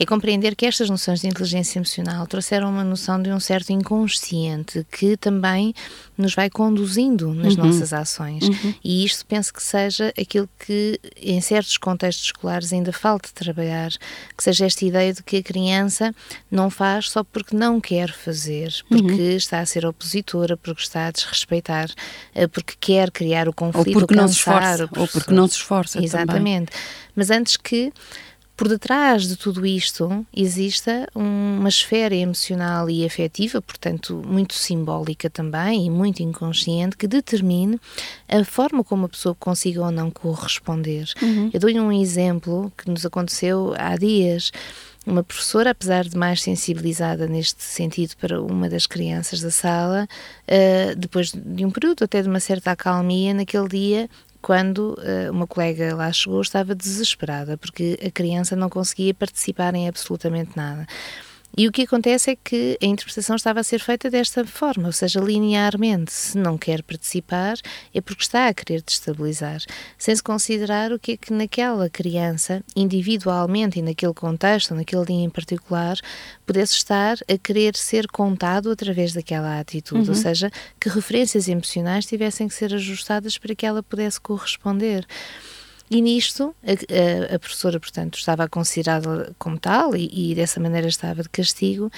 é 0.03 0.05
compreender 0.05 0.55
que 0.55 0.65
estas 0.65 0.89
noções 0.89 1.22
de 1.22 1.27
inteligência 1.27 1.79
emocional 1.79 2.27
trouxeram 2.27 2.69
uma 2.69 2.83
noção 2.83 3.22
de 3.22 3.31
um 3.31 3.39
certo 3.39 3.72
inconsciente 3.72 4.86
que 4.91 5.17
também 5.17 5.74
nos 6.17 6.36
vai 6.36 6.50
conduzindo 6.50 7.33
nas 7.33 7.55
uhum. 7.55 7.65
nossas 7.65 7.93
ações. 7.93 8.43
Uhum. 8.43 8.74
E 8.83 9.05
isto 9.05 9.25
penso 9.25 9.53
que 9.53 9.63
seja 9.63 10.13
aquilo 10.19 10.48
que, 10.60 11.00
em 11.17 11.39
certos 11.41 11.77
contextos 11.77 12.25
escolares, 12.25 12.72
ainda 12.72 12.91
falta 12.91 13.29
trabalhar, 13.33 13.91
que 14.38 14.43
seja 14.43 14.65
esta 14.65 14.86
ideia 14.86 15.13
de 15.13 15.24
que 15.24 15.38
a 15.38 15.43
criança 15.43 16.13
não 16.51 16.69
faz 16.69 17.10
só 17.10 17.24
porque 17.24 17.55
não 17.55 17.79
quer 17.79 18.12
fazer, 18.12 18.72
porque 18.89 19.12
uhum. 19.12 19.38
está 19.38 19.60
a 19.60 19.65
ser 19.65 19.86
opositora, 19.86 20.57
porque 20.57 20.81
está 20.81 21.07
a 21.07 21.12
desrespeitar, 21.12 21.89
eh, 22.36 22.48
porque 22.48 22.74
quer 22.79 23.10
criar 23.10 23.48
o 23.48 23.53
conflito, 23.53 23.95
ou 23.95 24.01
porque 24.01 24.15
não 24.15 24.27
se 24.27 24.36
esforça, 24.36 24.89
ou 24.98 25.07
porque 25.07 25.33
não 25.33 25.48
se 25.48 25.55
esforça 25.55 26.03
Exatamente. 26.03 26.72
Também. 26.72 26.83
Mas 27.15 27.29
antes 27.29 27.57
que 27.57 27.91
por 28.55 28.67
detrás 28.67 29.27
de 29.27 29.36
tudo 29.36 29.65
isto 29.65 30.25
exista 30.36 31.07
uma 31.15 31.69
esfera 31.69 32.15
emocional 32.15 32.89
e 32.89 33.05
afetiva, 33.05 33.62
portanto, 33.62 34.22
muito 34.25 34.53
simbólica 34.53 35.29
também 35.29 35.88
e 35.88 35.89
muito 35.89 36.22
inconsciente, 36.22 36.95
que 36.95 37.07
determine 37.07 37.79
a 38.27 38.43
forma 38.43 38.83
como 38.83 39.05
a 39.05 39.10
pessoa 39.10 39.36
consiga 39.36 39.81
ou 39.81 39.91
não 39.91 40.12
corresponder. 40.12 41.10
Uhum. 41.22 41.50
Eu 41.51 41.60
dou-lhe 41.60 41.79
um 41.79 41.91
exemplo 41.91 42.72
que 42.77 42.89
nos 42.89 43.05
aconteceu 43.05 43.74
há 43.77 43.98
dias. 43.98 44.51
Uma 45.05 45.24
professora, 45.24 45.72
apesar 45.72 46.05
de 46.05 46.15
mais 46.15 46.41
sensibilizada 46.41 47.27
neste 47.27 47.62
sentido 47.62 48.15
para 48.15 48.41
uma 48.41 48.69
das 48.69 48.88
crianças 48.88 49.41
da 49.41 49.51
sala, 49.51 50.07
uh, 50.48 50.95
depois 50.95 51.33
de 51.33 51.65
um 51.65 51.72
período 51.72 52.03
até 52.03 52.22
de 52.22 52.29
uma 52.29 52.39
certa 52.39 52.72
acalmia, 52.72 53.33
naquele 53.33 53.67
dia 53.67 54.10
quando 54.43 54.95
uh, 55.00 55.31
uma 55.31 55.47
colega 55.47 55.95
lá 55.95 56.12
chegou, 56.12 56.41
estava 56.41 56.75
desesperada 56.75 57.57
porque 57.57 57.97
a 58.05 58.12
criança 58.12 58.57
não 58.57 58.69
conseguia 58.69 59.13
participar 59.13 59.73
em 59.73 59.88
absolutamente 59.88 60.51
nada. 60.57 60.85
E 61.55 61.67
o 61.67 61.72
que 61.72 61.83
acontece 61.83 62.31
é 62.31 62.36
que 62.36 62.77
a 62.81 62.86
interpretação 62.86 63.36
estava 63.36 63.60
a 63.60 63.63
ser 63.63 63.79
feita 63.79 64.10
desta 64.10 64.43
forma, 64.43 64.88
ou 64.88 64.91
seja, 64.91 65.19
linearmente. 65.19 66.12
Se 66.12 66.38
não 66.38 66.57
quer 66.57 66.81
participar, 66.81 67.57
é 67.93 68.01
porque 68.01 68.24
está 68.24 68.48
a 68.48 68.53
querer 68.53 68.81
destabilizar, 68.81 69.62
sem 69.98 70.15
se 70.15 70.24
considerar 70.24 70.91
o 70.91 70.98
que 70.98 71.12
é 71.12 71.17
que 71.17 71.31
naquela 71.31 71.89
criança, 71.89 72.63
individualmente 72.75 73.77
e 73.77 73.81
naquele 73.83 74.13
contexto, 74.13 74.74
naquele 74.74 75.05
dia 75.05 75.24
em 75.24 75.29
particular, 75.29 75.95
pudesse 76.43 76.74
estar 76.74 77.17
a 77.29 77.38
querer 77.38 77.75
ser 77.75 78.07
contado 78.07 78.72
através 78.72 79.13
daquela 79.13 79.60
atitude, 79.60 80.10
uhum. 80.10 80.10
ou 80.10 80.15
seja, 80.15 80.50
que 80.79 80.89
referências 80.89 81.48
emocionais 81.48 82.05
tivessem 82.05 82.48
que 82.48 82.55
ser 82.55 82.74
ajustadas 82.74 83.38
para 83.38 83.53
que 83.53 83.65
ela 83.65 83.83
pudesse 83.83 84.19
corresponder. 84.19 85.05
E 85.90 86.02
nisto, 86.02 86.56
a, 86.63 86.72
a, 86.72 87.36
a 87.36 87.40
professora, 87.40 87.80
portanto, 87.80 88.18
estava 88.18 88.48
considerada 88.48 89.34
como 89.38 89.60
tal 89.60 89.96
e, 89.96 90.32
e 90.32 90.36
dessa 90.36 90.60
maneira 90.60 90.88
estava 90.88 91.22
de 91.22 91.30
castigo. 91.30 91.92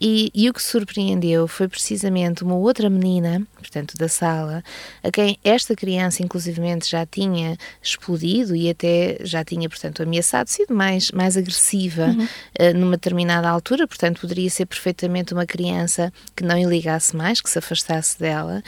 E, 0.00 0.30
e, 0.32 0.48
o 0.48 0.54
que 0.54 0.62
surpreendeu 0.62 1.48
foi 1.48 1.66
precisamente 1.66 2.44
uma 2.44 2.54
outra 2.54 2.88
menina, 2.88 3.44
portanto, 3.56 3.96
da 3.96 4.06
sala, 4.06 4.62
a 5.02 5.10
quem 5.10 5.36
esta 5.42 5.74
criança, 5.74 6.22
inclusivamente, 6.22 6.88
já 6.88 7.04
tinha 7.04 7.56
explodido 7.82 8.54
e 8.54 8.70
até 8.70 9.18
já 9.22 9.44
tinha, 9.44 9.68
portanto, 9.68 10.00
ameaçado, 10.00 10.46
sido 10.48 10.72
mais, 10.72 11.10
mais 11.10 11.36
agressiva 11.36 12.06
uhum. 12.06 12.24
uh, 12.24 12.78
numa 12.78 12.92
determinada 12.92 13.48
altura, 13.48 13.88
portanto, 13.88 14.20
poderia 14.20 14.48
ser 14.50 14.66
perfeitamente 14.66 15.34
uma 15.34 15.46
criança 15.46 16.12
que 16.36 16.44
não 16.44 16.56
lhe 16.56 16.66
ligasse 16.66 17.16
mais, 17.16 17.40
que 17.40 17.50
se 17.50 17.58
afastasse 17.58 18.16
dela 18.20 18.62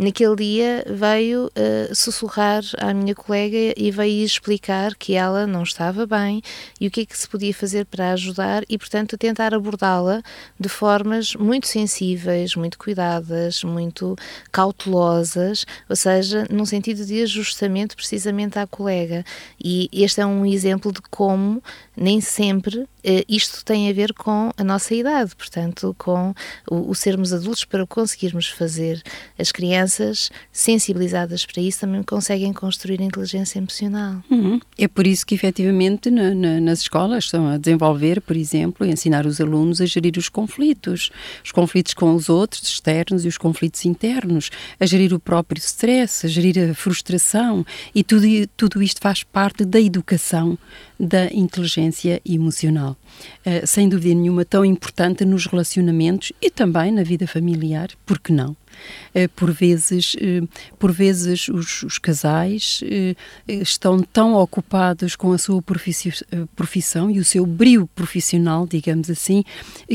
naquele 0.00 0.34
dia 0.34 0.84
veio 0.88 1.46
uh, 1.48 1.94
sussurrar 1.94 2.62
à 2.78 2.94
minha 2.94 3.14
colega 3.14 3.74
e 3.76 3.90
veio 3.90 4.24
explicar 4.24 4.94
que 4.94 5.14
ela 5.14 5.46
não 5.46 5.62
estava 5.62 6.06
bem 6.06 6.40
e 6.80 6.86
o 6.86 6.90
que 6.90 7.02
é 7.02 7.06
que 7.06 7.16
se 7.16 7.28
podia 7.28 7.52
fazer 7.52 7.84
para 7.84 8.12
ajudar 8.12 8.62
e, 8.66 8.78
portanto, 8.78 9.18
tentar 9.18 9.52
abordá-la 9.52 10.22
de 10.58 10.70
formas 10.70 11.34
muito 11.34 11.68
sensíveis, 11.68 12.56
muito 12.56 12.78
cuidadas, 12.78 13.62
muito 13.62 14.16
cautelosas, 14.50 15.66
ou 15.86 15.94
seja, 15.94 16.46
num 16.50 16.64
sentido 16.64 17.04
de 17.04 17.22
ajustamento 17.22 17.94
precisamente 17.94 18.58
à 18.58 18.66
colega. 18.66 19.22
E 19.62 19.90
este 19.92 20.22
é 20.22 20.26
um 20.26 20.46
exemplo 20.46 20.90
de 20.90 21.02
como 21.10 21.62
nem 21.94 22.22
sempre 22.22 22.88
isto 23.28 23.64
tem 23.64 23.88
a 23.88 23.92
ver 23.92 24.12
com 24.12 24.50
a 24.56 24.64
nossa 24.64 24.94
idade, 24.94 25.34
portanto, 25.36 25.94
com 25.98 26.34
o, 26.70 26.90
o, 26.90 26.94
sermos 26.94 27.32
adultos 27.32 27.64
para 27.64 27.86
conseguirmos 27.86 28.48
fazer. 28.48 29.02
As 29.38 29.52
crianças 29.52 30.30
sensibilizadas 30.52 31.46
para 31.46 31.62
isso 31.62 31.80
também 31.80 32.02
conseguem 32.02 32.52
construir 32.52 33.00
inteligência 33.00 33.58
emocional. 33.58 34.22
Uhum. 34.30 34.60
É 34.78 34.88
por 34.88 35.06
isso 35.06 35.24
que, 35.26 35.34
efetivamente, 35.34 36.10
na, 36.10 36.34
na, 36.34 36.60
nas 36.60 36.80
escolas 36.80 37.24
estão 37.24 37.48
a 37.48 37.56
desenvolver, 37.56 38.20
por 38.20 38.36
exemplo, 38.36 38.86
ensinar 38.86 39.26
os 39.26 39.40
alunos 39.40 39.80
a 39.80 39.86
gerir 39.86 40.16
os 40.16 40.28
conflitos, 40.28 41.10
os 41.44 41.52
conflitos 41.52 41.94
com 41.94 42.14
os 42.14 42.28
outros, 42.28 42.62
externos, 42.62 43.24
e 43.24 43.28
os 43.28 43.38
conflitos 43.38 43.84
internos, 43.84 44.50
a 44.78 44.86
gerir 44.86 45.12
o 45.12 45.20
próprio 45.20 45.60
stress, 45.60 46.26
a 46.26 46.28
gerir 46.28 46.70
a 46.70 46.74
frustração, 46.74 47.64
e 47.94 48.02
tudo, 48.02 48.26
tudo 48.56 48.82
isto 48.82 49.00
faz 49.00 49.22
parte 49.22 49.64
da 49.64 49.80
educação 49.80 50.58
da 50.98 51.26
inteligência 51.32 52.20
emocional. 52.24 52.89
Uh, 52.92 53.66
sem 53.66 53.88
dúvida 53.88 54.14
nenhuma, 54.14 54.44
tão 54.44 54.64
importante 54.64 55.24
nos 55.24 55.46
relacionamentos 55.46 56.32
e 56.40 56.50
também 56.50 56.92
na 56.92 57.02
vida 57.02 57.26
familiar, 57.26 57.88
por 58.04 58.18
que 58.18 58.32
não? 58.32 58.56
Uh, 59.14 59.28
por 59.34 59.50
vezes, 59.50 60.14
uh, 60.14 60.48
por 60.78 60.92
vezes 60.92 61.48
os, 61.48 61.82
os 61.82 61.98
casais 61.98 62.82
estão 63.46 64.00
tão 64.00 64.34
ocupados 64.34 65.16
com 65.16 65.32
a 65.32 65.38
sua 65.38 65.62
profissão 66.54 67.10
e 67.10 67.18
o 67.18 67.24
seu 67.24 67.44
brilho 67.44 67.88
profissional, 67.94 68.66
digamos 68.66 69.10
assim, 69.10 69.44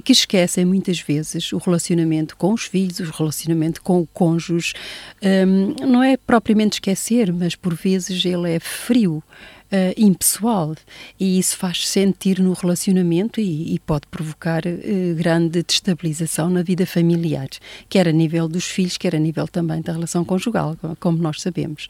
que 0.03 0.11
esquecem 0.11 0.65
muitas 0.65 0.99
vezes 0.99 1.51
o 1.53 1.57
relacionamento 1.57 2.35
com 2.35 2.53
os 2.53 2.63
filhos, 2.63 2.99
o 2.99 3.11
relacionamento 3.11 3.81
com 3.81 4.01
o 4.01 4.07
cônjuge. 4.07 4.73
Um, 5.21 5.87
não 5.87 6.03
é 6.03 6.17
propriamente 6.17 6.75
esquecer, 6.75 7.31
mas 7.31 7.55
por 7.55 7.73
vezes 7.73 8.23
ele 8.25 8.51
é 8.51 8.59
frio 8.59 9.23
uh, 9.71 9.93
impessoal 9.97 10.75
e 11.19 11.39
isso 11.39 11.57
faz 11.57 11.87
sentir 11.87 12.39
no 12.39 12.53
relacionamento 12.53 13.39
e, 13.39 13.73
e 13.73 13.79
pode 13.79 14.07
provocar 14.07 14.63
uh, 14.65 15.15
grande 15.15 15.63
destabilização 15.63 16.49
na 16.49 16.63
vida 16.63 16.85
familiar, 16.85 17.47
quer 17.89 18.07
a 18.07 18.11
nível 18.11 18.47
dos 18.47 18.65
filhos, 18.65 18.97
quer 18.97 19.15
a 19.15 19.19
nível 19.19 19.47
também 19.47 19.81
da 19.81 19.93
relação 19.93 20.23
conjugal, 20.23 20.77
como 20.99 21.17
nós 21.17 21.41
sabemos. 21.41 21.87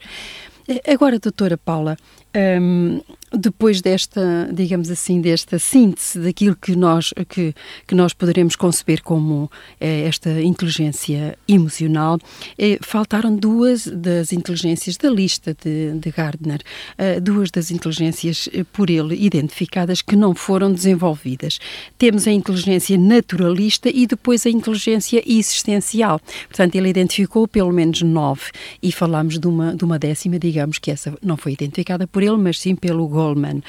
Eh, 0.68 0.92
agora, 0.92 1.18
doutora 1.18 1.56
Paula, 1.56 1.96
um, 2.36 3.00
depois 3.32 3.80
desta, 3.80 4.48
digamos 4.52 4.90
assim, 4.90 5.20
desta 5.20 5.58
síntese 5.58 6.18
daquilo 6.18 6.56
que 6.56 6.76
nós, 6.76 7.12
que, 7.28 7.54
que 7.86 7.94
nós 7.94 8.12
poderemos 8.12 8.56
conceber 8.56 9.02
como 9.02 9.50
é, 9.80 10.02
esta 10.02 10.40
inteligência 10.40 11.36
emocional, 11.48 12.18
é, 12.58 12.78
faltaram 12.80 13.34
duas 13.34 13.86
das 13.86 14.32
inteligências 14.32 14.96
da 14.96 15.10
lista 15.10 15.56
de, 15.62 15.92
de 15.98 16.10
Gardner, 16.10 16.60
uh, 16.98 17.20
duas 17.20 17.50
das 17.50 17.70
inteligências 17.70 18.48
por 18.72 18.90
ele 18.90 19.14
identificadas 19.14 20.02
que 20.02 20.16
não 20.16 20.34
foram 20.34 20.72
desenvolvidas. 20.72 21.58
Temos 21.98 22.26
a 22.26 22.32
inteligência 22.32 22.96
naturalista 22.96 23.88
e 23.88 24.06
depois 24.06 24.46
a 24.46 24.50
inteligência 24.50 25.22
existencial. 25.26 26.20
Portanto, 26.48 26.74
ele 26.74 26.88
identificou 26.88 27.46
pelo 27.48 27.72
menos 27.72 28.02
nove 28.02 28.50
e 28.82 28.92
falamos 28.92 29.38
de 29.38 29.46
uma, 29.46 29.74
de 29.74 29.84
uma 29.84 29.98
décima, 29.98 30.38
digamos 30.38 30.78
que 30.78 30.90
essa 30.90 31.14
não 31.22 31.36
foi 31.36 31.52
identificada 31.52 32.06
por 32.06 32.22
ele, 32.22 32.25
mas 32.34 32.58
sim 32.58 32.74
pelo 32.74 33.06
Goldman. 33.06 33.62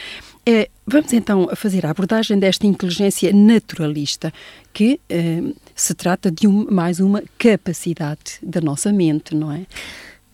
É, 0.46 0.70
vamos 0.86 1.12
então 1.12 1.50
fazer 1.56 1.86
a 1.86 1.90
abordagem 1.90 2.40
desta 2.40 2.66
inteligência 2.66 3.34
naturalista, 3.34 4.34
que 4.72 5.00
é, 5.10 5.44
se 5.76 5.94
trata 5.94 6.32
de 6.32 6.48
um, 6.48 6.66
mais 6.72 7.02
uma 7.02 7.22
capacidade 7.38 8.40
da 8.42 8.62
nossa 8.62 8.94
mente, 8.94 9.36
não 9.36 9.52
é? 9.52 9.66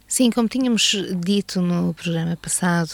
Sim, 0.08 0.30
como 0.30 0.48
tínhamos 0.48 0.96
dito 1.25 1.60
no 1.60 1.96
programa 1.96 2.38
passado, 2.38 2.92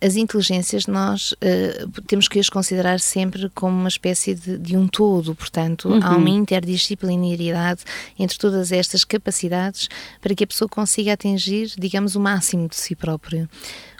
as 0.00 0.16
inteligências 0.16 0.86
nós 0.86 1.34
eh, 1.40 1.84
temos 2.06 2.28
que 2.28 2.38
as 2.38 2.48
considerar 2.48 3.00
sempre 3.00 3.50
como 3.50 3.76
uma 3.76 3.88
espécie 3.88 4.34
de, 4.34 4.56
de 4.56 4.76
um 4.76 4.86
todo, 4.86 5.34
portanto, 5.34 5.88
uhum. 5.88 6.00
há 6.02 6.16
uma 6.16 6.30
interdisciplinaridade 6.30 7.82
entre 8.18 8.38
todas 8.38 8.70
estas 8.70 9.04
capacidades 9.04 9.88
para 10.20 10.34
que 10.34 10.44
a 10.44 10.46
pessoa 10.46 10.68
consiga 10.68 11.12
atingir, 11.12 11.72
digamos, 11.76 12.14
o 12.14 12.20
máximo 12.20 12.68
de 12.68 12.76
si 12.76 12.94
próprio. 12.94 13.48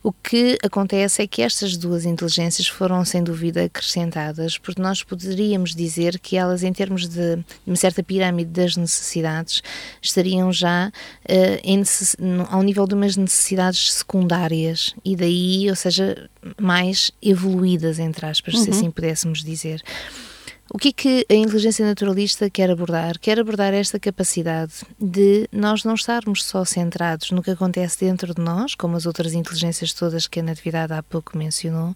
O 0.02 0.12
que 0.12 0.56
acontece 0.62 1.22
é 1.22 1.26
que 1.26 1.42
estas 1.42 1.76
duas 1.76 2.04
inteligências 2.04 2.68
foram, 2.68 3.04
sem 3.04 3.22
dúvida, 3.22 3.64
acrescentadas, 3.64 4.56
porque 4.56 4.80
nós 4.80 5.02
poderíamos 5.02 5.74
dizer 5.74 6.20
que 6.20 6.36
elas, 6.36 6.62
em 6.62 6.72
termos 6.72 7.08
de, 7.08 7.38
uma 7.66 7.74
certa 7.74 8.02
pirâmide 8.02 8.50
das 8.50 8.76
necessidades, 8.76 9.60
estariam 10.00 10.52
já 10.52 10.88
uh, 10.88 11.60
em, 11.64 11.82
ao 12.48 12.62
nível 12.62 12.86
de 12.86 12.94
umas 12.94 13.16
necessidades 13.16 13.92
secundárias 13.94 14.94
e 15.04 15.16
daí, 15.16 15.47
ou 15.68 15.76
seja, 15.76 16.28
mais 16.60 17.10
evoluídas, 17.22 17.98
entre 17.98 18.26
aspas, 18.26 18.54
uhum. 18.54 18.64
se 18.64 18.70
assim 18.70 18.90
pudéssemos 18.90 19.42
dizer. 19.42 19.82
O 20.70 20.76
que 20.76 20.88
é 20.88 20.92
que 20.92 21.26
a 21.30 21.34
inteligência 21.34 21.84
naturalista 21.86 22.50
quer 22.50 22.70
abordar? 22.70 23.18
Quer 23.18 23.40
abordar 23.40 23.72
esta 23.72 23.98
capacidade 23.98 24.72
de 25.00 25.48
nós 25.50 25.82
não 25.82 25.94
estarmos 25.94 26.44
só 26.44 26.62
centrados 26.62 27.30
no 27.30 27.42
que 27.42 27.50
acontece 27.50 28.04
dentro 28.04 28.34
de 28.34 28.42
nós, 28.42 28.74
como 28.74 28.94
as 28.94 29.06
outras 29.06 29.32
inteligências 29.32 29.94
todas 29.94 30.26
que 30.26 30.40
a 30.40 30.42
Natividade 30.42 30.92
há 30.92 31.02
pouco 31.02 31.38
mencionou, 31.38 31.94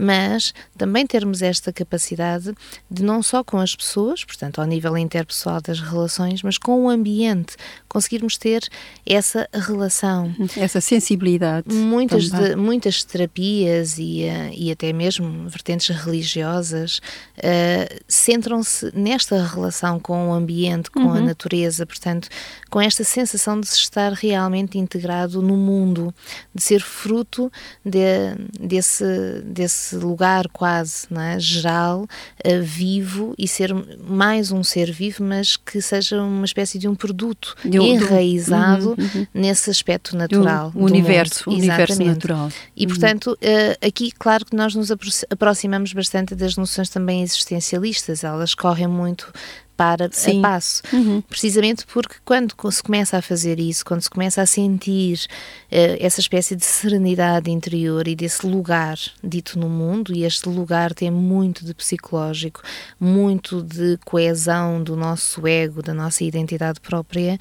mas 0.00 0.54
também 0.78 1.06
termos 1.06 1.42
esta 1.42 1.70
capacidade 1.70 2.54
de 2.90 3.02
não 3.02 3.22
só 3.22 3.44
com 3.44 3.58
as 3.58 3.76
pessoas, 3.76 4.24
portanto, 4.24 4.58
ao 4.58 4.66
nível 4.66 4.96
interpessoal 4.96 5.60
das 5.60 5.78
relações, 5.78 6.42
mas 6.42 6.56
com 6.56 6.86
o 6.86 6.88
ambiente, 6.88 7.54
conseguirmos 7.86 8.38
ter 8.38 8.66
essa 9.04 9.46
relação. 9.52 10.34
Essa 10.56 10.80
sensibilidade. 10.80 11.72
Muitas, 11.72 12.30
de, 12.30 12.56
muitas 12.56 13.04
terapias 13.04 13.98
e, 13.98 14.24
uh, 14.24 14.54
e 14.56 14.72
até 14.72 14.90
mesmo 14.92 15.48
vertentes 15.48 15.94
religiosas 15.94 16.98
uh, 17.38 18.02
centram-se 18.08 18.90
nesta 18.94 19.44
relação 19.44 20.00
com 20.00 20.30
o 20.30 20.32
ambiente, 20.32 20.90
com 20.90 21.00
uhum. 21.00 21.14
a 21.14 21.20
natureza, 21.20 21.84
portanto, 21.84 22.28
com 22.70 22.80
esta 22.80 23.04
sensação 23.04 23.60
de 23.60 23.66
se 23.66 23.76
estar 23.76 24.12
realmente 24.12 24.78
integrado 24.78 25.42
no 25.42 25.56
mundo, 25.56 26.14
de 26.54 26.62
ser 26.62 26.80
fruto 26.80 27.52
de, 27.84 28.34
desse, 28.58 29.42
desse 29.44 29.89
lugar 29.96 30.48
quase 30.52 31.06
é? 31.10 31.38
geral, 31.38 32.02
uh, 32.02 32.62
vivo 32.62 33.34
e 33.38 33.46
ser 33.46 33.74
mais 33.98 34.50
um 34.50 34.62
ser 34.62 34.90
vivo, 34.90 35.24
mas 35.24 35.56
que 35.56 35.80
seja 35.80 36.20
uma 36.22 36.44
espécie 36.44 36.78
de 36.78 36.88
um 36.88 36.94
produto 36.94 37.54
de 37.64 37.78
um, 37.78 37.82
enraizado 37.82 38.90
uhum, 38.90 39.10
uhum. 39.14 39.26
nesse 39.32 39.70
aspecto 39.70 40.16
natural. 40.16 40.72
O 40.74 40.84
universo, 40.84 41.50
universo 41.50 42.02
natural. 42.02 42.50
E, 42.76 42.84
uhum. 42.84 42.88
portanto, 42.88 43.32
uh, 43.32 43.86
aqui, 43.86 44.10
claro 44.12 44.44
que 44.44 44.56
nós 44.56 44.74
nos 44.74 44.90
aproximamos 45.30 45.92
bastante 45.92 46.34
das 46.34 46.56
noções 46.56 46.88
também 46.88 47.22
existencialistas, 47.22 48.24
elas 48.24 48.54
correm 48.54 48.86
muito 48.86 49.32
para 49.80 50.10
Sim. 50.12 50.40
a 50.40 50.42
passo. 50.42 50.82
Uhum. 50.92 51.22
Precisamente 51.22 51.86
porque 51.86 52.16
quando 52.22 52.54
se 52.70 52.82
começa 52.82 53.16
a 53.16 53.22
fazer 53.22 53.58
isso, 53.58 53.82
quando 53.82 54.02
se 54.02 54.10
começa 54.10 54.42
a 54.42 54.44
sentir 54.44 55.24
uh, 55.72 55.96
essa 55.98 56.20
espécie 56.20 56.54
de 56.54 56.66
serenidade 56.66 57.50
interior 57.50 58.06
e 58.06 58.14
desse 58.14 58.46
lugar 58.46 58.98
dito 59.24 59.58
no 59.58 59.70
mundo, 59.70 60.12
e 60.14 60.22
este 60.22 60.50
lugar 60.50 60.92
tem 60.92 61.10
muito 61.10 61.64
de 61.64 61.72
psicológico, 61.72 62.60
muito 63.00 63.62
de 63.62 63.98
coesão 64.04 64.82
do 64.82 64.94
nosso 64.94 65.46
ego, 65.46 65.82
da 65.82 65.94
nossa 65.94 66.24
identidade 66.24 66.78
própria, 66.78 67.38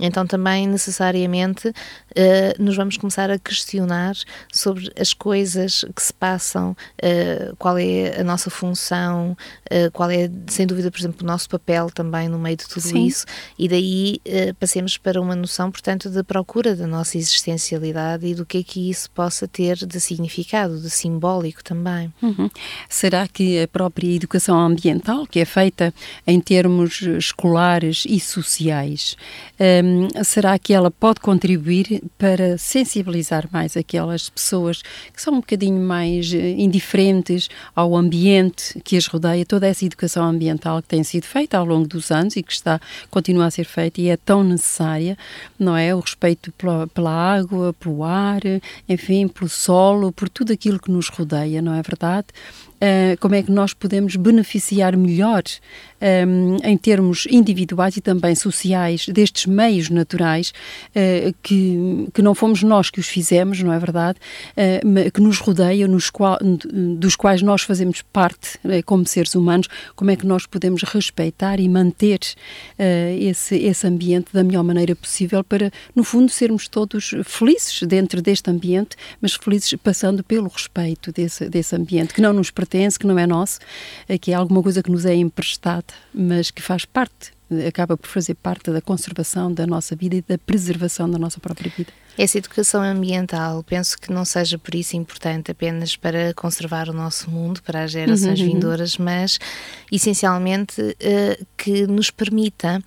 então 0.00 0.26
também 0.26 0.66
necessariamente 0.66 1.68
uh, 1.68 1.72
nos 2.58 2.74
vamos 2.74 2.96
começar 2.96 3.30
a 3.30 3.38
questionar 3.38 4.14
sobre 4.50 4.90
as 4.98 5.12
coisas 5.12 5.84
que 5.94 6.02
se 6.02 6.14
passam, 6.14 6.70
uh, 6.70 7.54
qual 7.58 7.76
é 7.76 8.18
a 8.18 8.24
nossa 8.24 8.48
função, 8.48 9.36
qual 9.92 10.10
é, 10.10 10.30
sem 10.48 10.66
dúvida, 10.66 10.90
por 10.90 10.98
exemplo, 10.98 11.22
o 11.22 11.26
nosso 11.26 11.48
papel 11.48 11.81
papel 11.82 11.90
também 11.90 12.28
no 12.28 12.38
meio 12.38 12.56
de 12.56 12.68
tudo 12.68 12.82
Sim. 12.82 13.06
isso, 13.06 13.26
e 13.58 13.68
daí 13.68 14.20
uh, 14.26 14.54
passemos 14.54 14.96
para 14.96 15.20
uma 15.20 15.34
noção, 15.34 15.70
portanto, 15.70 16.08
da 16.10 16.22
procura 16.22 16.76
da 16.76 16.86
nossa 16.86 17.18
existencialidade 17.18 18.26
e 18.26 18.34
do 18.34 18.46
que 18.46 18.58
é 18.58 18.62
que 18.62 18.90
isso 18.90 19.10
possa 19.10 19.48
ter 19.48 19.76
de 19.76 20.00
significado, 20.00 20.80
de 20.80 20.90
simbólico 20.90 21.64
também. 21.64 22.12
Uhum. 22.22 22.48
Será 22.88 23.26
que 23.26 23.60
a 23.62 23.68
própria 23.68 24.14
educação 24.14 24.58
ambiental, 24.58 25.26
que 25.26 25.40
é 25.40 25.44
feita 25.44 25.92
em 26.26 26.40
termos 26.40 27.02
escolares 27.02 28.04
e 28.06 28.20
sociais, 28.20 29.16
um, 29.84 30.24
será 30.24 30.58
que 30.58 30.72
ela 30.72 30.90
pode 30.90 31.20
contribuir 31.20 32.02
para 32.18 32.58
sensibilizar 32.58 33.48
mais 33.52 33.76
aquelas 33.76 34.28
pessoas 34.28 34.82
que 35.12 35.20
são 35.20 35.34
um 35.34 35.40
bocadinho 35.40 35.80
mais 35.80 36.32
eh, 36.32 36.50
indiferentes 36.50 37.48
ao 37.74 37.96
ambiente 37.96 38.80
que 38.84 38.96
as 38.96 39.06
rodeia, 39.06 39.44
toda 39.44 39.66
essa 39.66 39.84
educação 39.84 40.24
ambiental 40.24 40.82
que 40.82 40.88
tem 40.88 41.02
sido 41.02 41.24
feita 41.24 41.56
ao 41.56 41.64
longo 41.64 41.71
dos 41.80 42.10
anos 42.10 42.34
e 42.34 42.42
que 42.42 42.52
está 42.52 42.80
continua 43.08 43.46
a 43.46 43.50
ser 43.50 43.64
feita 43.64 44.00
e 44.00 44.08
é 44.08 44.16
tão 44.16 44.42
necessária, 44.42 45.16
não 45.56 45.76
é? 45.76 45.94
O 45.94 46.00
respeito 46.00 46.50
pela, 46.52 46.88
pela 46.88 47.12
água, 47.12 47.72
pelo 47.74 48.02
ar, 48.02 48.40
enfim, 48.88 49.28
pelo 49.28 49.48
solo, 49.48 50.10
por 50.10 50.28
tudo 50.28 50.52
aquilo 50.52 50.80
que 50.80 50.90
nos 50.90 51.08
rodeia, 51.08 51.62
não 51.62 51.74
é 51.74 51.82
verdade? 51.82 52.26
Uh, 52.82 53.16
como 53.20 53.36
é 53.36 53.42
que 53.42 53.52
nós 53.52 53.72
podemos 53.72 54.16
beneficiar 54.16 54.96
melhor 54.96 55.44
um, 56.02 56.56
em 56.64 56.76
termos 56.76 57.26
individuais 57.30 57.96
e 57.96 58.00
também 58.00 58.34
sociais 58.34 59.06
destes 59.08 59.46
meios 59.46 59.88
naturais 59.88 60.52
uh, 60.88 61.34
que, 61.42 62.08
que 62.12 62.20
não 62.20 62.34
fomos 62.34 62.62
nós 62.62 62.90
que 62.90 62.98
os 62.98 63.06
fizemos, 63.06 63.62
não 63.62 63.72
é 63.72 63.78
verdade? 63.78 64.18
Uh, 64.56 65.10
que 65.12 65.20
nos 65.20 65.38
rodeiam, 65.38 65.88
nos 65.88 66.10
qual, 66.10 66.38
dos 66.98 67.14
quais 67.14 67.40
nós 67.40 67.62
fazemos 67.62 68.02
parte 68.02 68.58
uh, 68.64 68.82
como 68.84 69.06
seres 69.06 69.34
humanos, 69.34 69.68
como 69.94 70.10
é 70.10 70.16
que 70.16 70.26
nós 70.26 70.44
podemos 70.46 70.82
respeitar 70.82 71.60
e 71.60 71.68
manter 71.68 72.18
esse, 73.18 73.56
esse 73.56 73.86
ambiente 73.86 74.32
da 74.32 74.42
melhor 74.42 74.64
maneira 74.64 74.94
possível 74.96 75.44
para, 75.44 75.70
no 75.94 76.02
fundo, 76.02 76.30
sermos 76.30 76.66
todos 76.66 77.14
felizes 77.24 77.82
dentro 77.82 78.20
deste 78.20 78.50
ambiente, 78.50 78.96
mas 79.20 79.34
felizes 79.34 79.74
passando 79.74 80.24
pelo 80.24 80.48
respeito 80.48 81.12
desse, 81.12 81.48
desse 81.48 81.76
ambiente 81.76 82.14
que 82.14 82.20
não 82.20 82.32
nos 82.32 82.50
pertence, 82.50 82.71
que 82.98 83.06
não 83.06 83.18
é 83.18 83.26
nosso, 83.26 83.58
que 84.20 84.32
é 84.32 84.34
alguma 84.34 84.62
coisa 84.62 84.82
que 84.82 84.90
nos 84.90 85.04
é 85.04 85.14
emprestada 85.14 85.84
mas 86.14 86.50
que 86.50 86.62
faz 86.62 86.84
parte, 86.84 87.32
acaba 87.66 87.96
por 87.96 88.08
fazer 88.08 88.34
parte 88.34 88.70
da 88.70 88.80
conservação 88.80 89.52
da 89.52 89.66
nossa 89.66 89.94
vida 89.94 90.16
e 90.16 90.22
da 90.22 90.38
preservação 90.38 91.10
da 91.10 91.18
nossa 91.18 91.40
própria 91.40 91.70
vida. 91.76 91.92
Essa 92.16 92.36
educação 92.36 92.82
ambiental, 92.82 93.62
penso 93.62 93.98
que 93.98 94.12
não 94.12 94.24
seja 94.24 94.58
por 94.58 94.74
isso 94.74 94.96
importante 94.96 95.50
apenas 95.50 95.96
para 95.96 96.34
conservar 96.34 96.90
o 96.90 96.92
nosso 96.92 97.30
mundo, 97.30 97.62
para 97.62 97.84
as 97.84 97.90
gerações 97.90 98.38
uhum, 98.38 98.46
uhum. 98.46 98.52
vindouras, 98.52 98.98
mas 98.98 99.38
essencialmente 99.90 100.80
uh, 100.82 101.46
que 101.56 101.86
nos 101.86 102.10
permita 102.10 102.82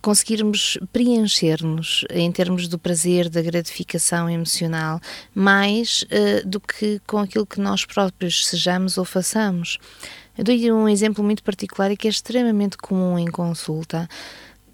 conseguirmos 0.00 0.78
preencher-nos 0.90 2.06
em 2.08 2.32
termos 2.32 2.66
do 2.66 2.78
prazer, 2.78 3.28
da 3.28 3.42
gratificação 3.42 4.30
emocional, 4.30 4.98
mais 5.34 6.04
uh, 6.04 6.48
do 6.48 6.58
que 6.58 6.98
com 7.06 7.18
aquilo 7.18 7.44
que 7.44 7.60
nós 7.60 7.84
próprios 7.84 8.46
sejamos 8.46 8.96
ou 8.96 9.04
façamos. 9.04 9.78
Eu 10.36 10.44
dou-lhe 10.44 10.72
um 10.72 10.88
exemplo 10.88 11.22
muito 11.22 11.42
particular 11.42 11.90
e 11.90 11.96
que 11.96 12.06
é 12.06 12.10
extremamente 12.10 12.78
comum 12.78 13.18
em 13.18 13.30
consulta. 13.30 14.08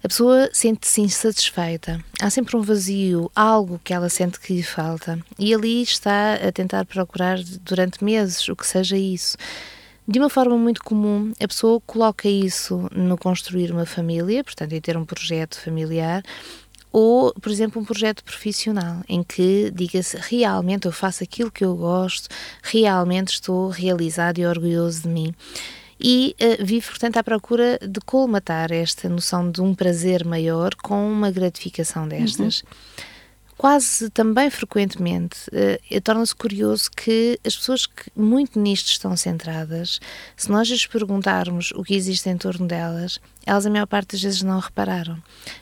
A 0.01 0.07
pessoa 0.07 0.49
sente-se 0.53 1.01
insatisfeita, 1.01 2.01
há 2.21 2.29
sempre 2.29 2.55
um 2.55 2.61
vazio, 2.61 3.29
algo 3.35 3.81
que 3.83 3.93
ela 3.93 4.07
sente 4.07 4.39
que 4.39 4.53
lhe 4.53 4.63
falta, 4.63 5.19
e 5.37 5.53
ali 5.53 5.81
está 5.81 6.35
a 6.35 6.51
tentar 6.53 6.85
procurar 6.85 7.37
durante 7.61 8.01
meses 8.01 8.47
o 8.47 8.55
que 8.55 8.65
seja 8.65 8.97
isso. 8.97 9.35
De 10.07 10.17
uma 10.17 10.29
forma 10.29 10.57
muito 10.57 10.81
comum, 10.81 11.33
a 11.37 11.47
pessoa 11.47 11.81
coloca 11.81 12.29
isso 12.29 12.89
no 12.95 13.17
construir 13.17 13.71
uma 13.73 13.85
família, 13.85 14.41
portanto, 14.41 14.71
em 14.71 14.79
ter 14.79 14.95
um 14.95 15.03
projeto 15.03 15.59
familiar, 15.59 16.23
ou, 16.91 17.33
por 17.33 17.51
exemplo, 17.51 17.81
um 17.81 17.85
projeto 17.85 18.23
profissional 18.23 19.01
em 19.07 19.23
que 19.23 19.71
diga-se 19.71 20.17
realmente 20.17 20.85
eu 20.85 20.91
faço 20.91 21.23
aquilo 21.23 21.51
que 21.51 21.63
eu 21.63 21.75
gosto, 21.75 22.27
realmente 22.63 23.29
estou 23.29 23.69
realizado 23.69 24.39
e 24.39 24.45
orgulhoso 24.45 25.03
de 25.03 25.07
mim. 25.09 25.33
E 25.99 26.35
uh, 26.39 26.65
vive, 26.65 26.87
portanto, 26.87 27.17
à 27.17 27.23
procura 27.23 27.77
de 27.81 27.99
colmatar 27.99 28.71
esta 28.71 29.09
noção 29.09 29.51
de 29.51 29.61
um 29.61 29.75
prazer 29.75 30.25
maior 30.25 30.73
com 30.75 31.11
uma 31.11 31.29
gratificação 31.29 32.07
destas. 32.07 32.61
Uhum 32.61 32.69
quase 33.59 34.09
também 34.11 34.49
frequentemente 34.49 35.37
uh, 35.49 36.01
torna-se 36.01 36.33
curioso 36.33 36.89
que 36.89 37.37
as 37.45 37.57
pessoas 37.57 37.85
que 37.85 38.09
muito 38.15 38.57
nisto 38.57 38.87
estão 38.87 39.17
centradas, 39.17 39.99
se 40.37 40.49
nós 40.49 40.69
lhes 40.69 40.85
perguntarmos 40.85 41.71
o 41.71 41.83
que 41.83 41.93
existe 41.93 42.29
em 42.29 42.37
torno 42.37 42.65
delas, 42.65 43.19
elas 43.45 43.65
a 43.65 43.69
maior 43.69 43.87
parte 43.87 44.11
das 44.11 44.21
vezes 44.21 44.43
não 44.43 44.59
repararam. 44.59 45.17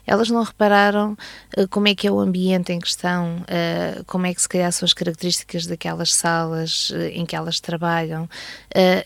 Elas 0.05 0.29
não 0.29 0.43
repararam 0.43 1.17
uh, 1.57 1.67
como 1.69 1.87
é 1.87 1.95
que 1.95 2.07
é 2.07 2.11
o 2.11 2.19
ambiente 2.19 2.71
em 2.73 2.79
questão, 2.79 3.37
uh, 3.37 4.03
como 4.05 4.25
é 4.25 4.33
que 4.33 4.41
se 4.41 4.49
calhar 4.49 4.71
são 4.71 4.85
as 4.85 4.93
características 4.93 5.65
daquelas 5.65 6.13
salas 6.13 6.89
uh, 6.89 6.97
em 7.13 7.25
que 7.25 7.35
elas 7.35 7.59
trabalham, 7.59 8.29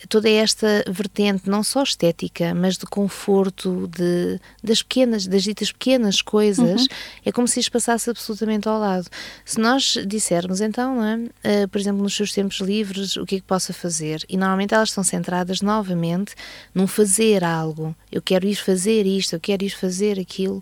toda 0.10 0.30
esta 0.30 0.84
vertente 0.90 1.50
não 1.50 1.64
só 1.64 1.84
estética, 1.84 2.54
mas 2.54 2.78
de 2.78 2.86
conforto, 2.86 3.88
de, 3.88 4.40
das 4.62 4.82
pequenas, 4.84 5.26
das 5.26 5.44
ditas 5.44 5.72
pequenas 5.72 6.22
coisas, 6.22 6.82
uhum. 6.82 6.88
é 7.26 7.32
como 7.32 7.48
se 7.48 7.60
isto 7.62 7.72
passasse 7.72 8.10
absolutamente 8.10 8.68
ao 8.68 8.78
lado. 8.78 9.08
Se 9.46 9.60
nós 9.60 9.98
dissermos 10.06 10.60
então, 10.60 11.00
é? 11.44 11.68
por 11.68 11.80
exemplo, 11.80 12.04
nos 12.04 12.16
seus 12.16 12.34
tempos 12.34 12.60
livres, 12.60 13.16
o 13.16 13.26
que 13.26 13.36
é 13.36 13.40
que 13.40 13.46
possa 13.46 13.72
fazer? 13.72 14.26
E 14.28 14.36
normalmente 14.36 14.74
elas 14.74 14.90
estão 14.90 15.04
centradas 15.04 15.62
novamente 15.62 16.36
num 16.76 16.86
fazer 16.86 17.44
algo. 17.44 17.96
Eu 18.12 18.22
quero 18.22 18.46
ir 18.46 18.56
fazer 18.62 19.06
isto, 19.06 19.34
eu 19.34 19.40
quero 19.40 19.64
ir 19.64 19.70
fazer 19.70 20.20
aquilo, 20.20 20.62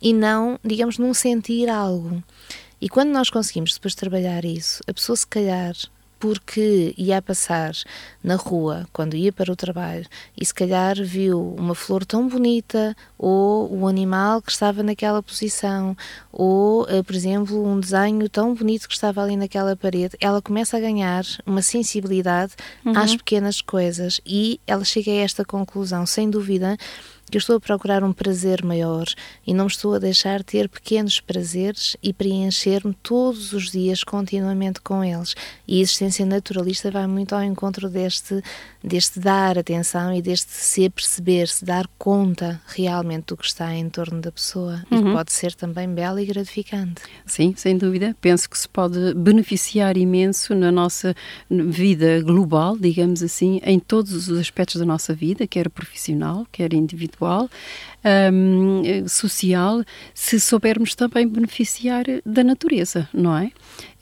e 0.00 0.12
não, 0.12 0.58
digamos, 0.64 0.98
num 0.98 1.14
sentir 1.14 1.68
algo. 1.68 2.22
E 2.80 2.88
quando 2.88 3.10
nós 3.10 3.30
conseguimos 3.30 3.74
depois 3.74 3.94
trabalhar 3.94 4.44
isso, 4.44 4.82
a 4.86 4.92
pessoa 4.92 5.16
se 5.16 5.26
calhar 5.26 5.74
porque 6.18 6.94
ia 6.96 7.20
passar 7.20 7.72
na 8.24 8.36
rua 8.36 8.88
quando 8.92 9.16
ia 9.16 9.32
para 9.32 9.52
o 9.52 9.56
trabalho 9.56 10.06
e 10.36 10.44
se 10.44 10.52
calhar 10.52 10.96
viu 11.02 11.54
uma 11.58 11.74
flor 11.74 12.04
tão 12.06 12.26
bonita 12.26 12.96
ou 13.18 13.70
o 13.70 13.86
animal 13.86 14.40
que 14.40 14.50
estava 14.50 14.82
naquela 14.82 15.22
posição 15.22 15.96
ou, 16.32 16.86
eh, 16.88 17.02
por 17.02 17.14
exemplo, 17.14 17.64
um 17.64 17.78
desenho 17.78 18.28
tão 18.30 18.54
bonito 18.54 18.88
que 18.88 18.94
estava 18.94 19.22
ali 19.22 19.36
naquela 19.36 19.76
parede, 19.76 20.16
ela 20.20 20.40
começa 20.40 20.76
a 20.76 20.80
ganhar 20.80 21.24
uma 21.44 21.62
sensibilidade 21.62 22.54
uhum. 22.84 22.96
às 22.96 23.14
pequenas 23.14 23.60
coisas 23.60 24.20
e 24.24 24.58
ela 24.66 24.84
chega 24.84 25.10
a 25.10 25.16
esta 25.16 25.44
conclusão, 25.44 26.06
sem 26.06 26.30
dúvida, 26.30 26.78
que 27.30 27.36
eu 27.36 27.40
estou 27.40 27.56
a 27.56 27.60
procurar 27.60 28.04
um 28.04 28.12
prazer 28.12 28.64
maior 28.64 29.06
e 29.46 29.52
não 29.52 29.64
me 29.64 29.70
estou 29.70 29.94
a 29.94 29.98
deixar 29.98 30.44
ter 30.44 30.68
pequenos 30.68 31.20
prazeres 31.20 31.96
e 32.02 32.12
preencher-me 32.12 32.94
todos 33.02 33.52
os 33.52 33.70
dias 33.70 34.04
continuamente 34.04 34.80
com 34.80 35.02
eles. 35.02 35.34
E 35.66 35.78
a 35.78 35.82
existência 35.82 36.24
naturalista 36.24 36.90
vai 36.90 37.06
muito 37.06 37.34
ao 37.34 37.42
encontro 37.42 37.88
deste, 37.88 38.42
deste 38.82 39.18
dar 39.18 39.58
atenção 39.58 40.14
e 40.14 40.22
deste 40.22 40.52
se 40.52 40.88
perceber, 40.88 41.48
se 41.48 41.64
dar 41.64 41.88
conta 41.98 42.60
realmente 42.66 43.26
do 43.26 43.36
que 43.36 43.44
está 43.44 43.74
em 43.74 43.88
torno 43.88 44.20
da 44.20 44.30
pessoa 44.30 44.84
uhum. 44.90 44.98
e 44.98 45.04
que 45.04 45.12
pode 45.12 45.32
ser 45.32 45.54
também 45.54 45.92
belo 45.92 46.20
e 46.20 46.26
gratificante. 46.26 47.02
Sim, 47.24 47.54
sem 47.56 47.76
dúvida. 47.76 48.14
Penso 48.20 48.48
que 48.48 48.58
se 48.58 48.68
pode 48.68 49.14
beneficiar 49.14 49.96
imenso 49.96 50.54
na 50.54 50.70
nossa 50.70 51.14
vida 51.50 52.22
global, 52.22 52.76
digamos 52.78 53.22
assim, 53.22 53.60
em 53.64 53.78
todos 53.78 54.28
os 54.28 54.38
aspectos 54.38 54.76
da 54.76 54.86
nossa 54.86 55.12
vida, 55.14 55.46
quer 55.46 55.68
profissional, 55.68 56.46
quer 56.52 56.72
individual, 56.72 57.15
um, 58.32 59.08
social, 59.08 59.82
se 60.14 60.38
soubermos 60.38 60.94
também 60.94 61.26
beneficiar 61.26 62.04
da 62.24 62.44
natureza, 62.44 63.08
não 63.12 63.36
é? 63.36 63.50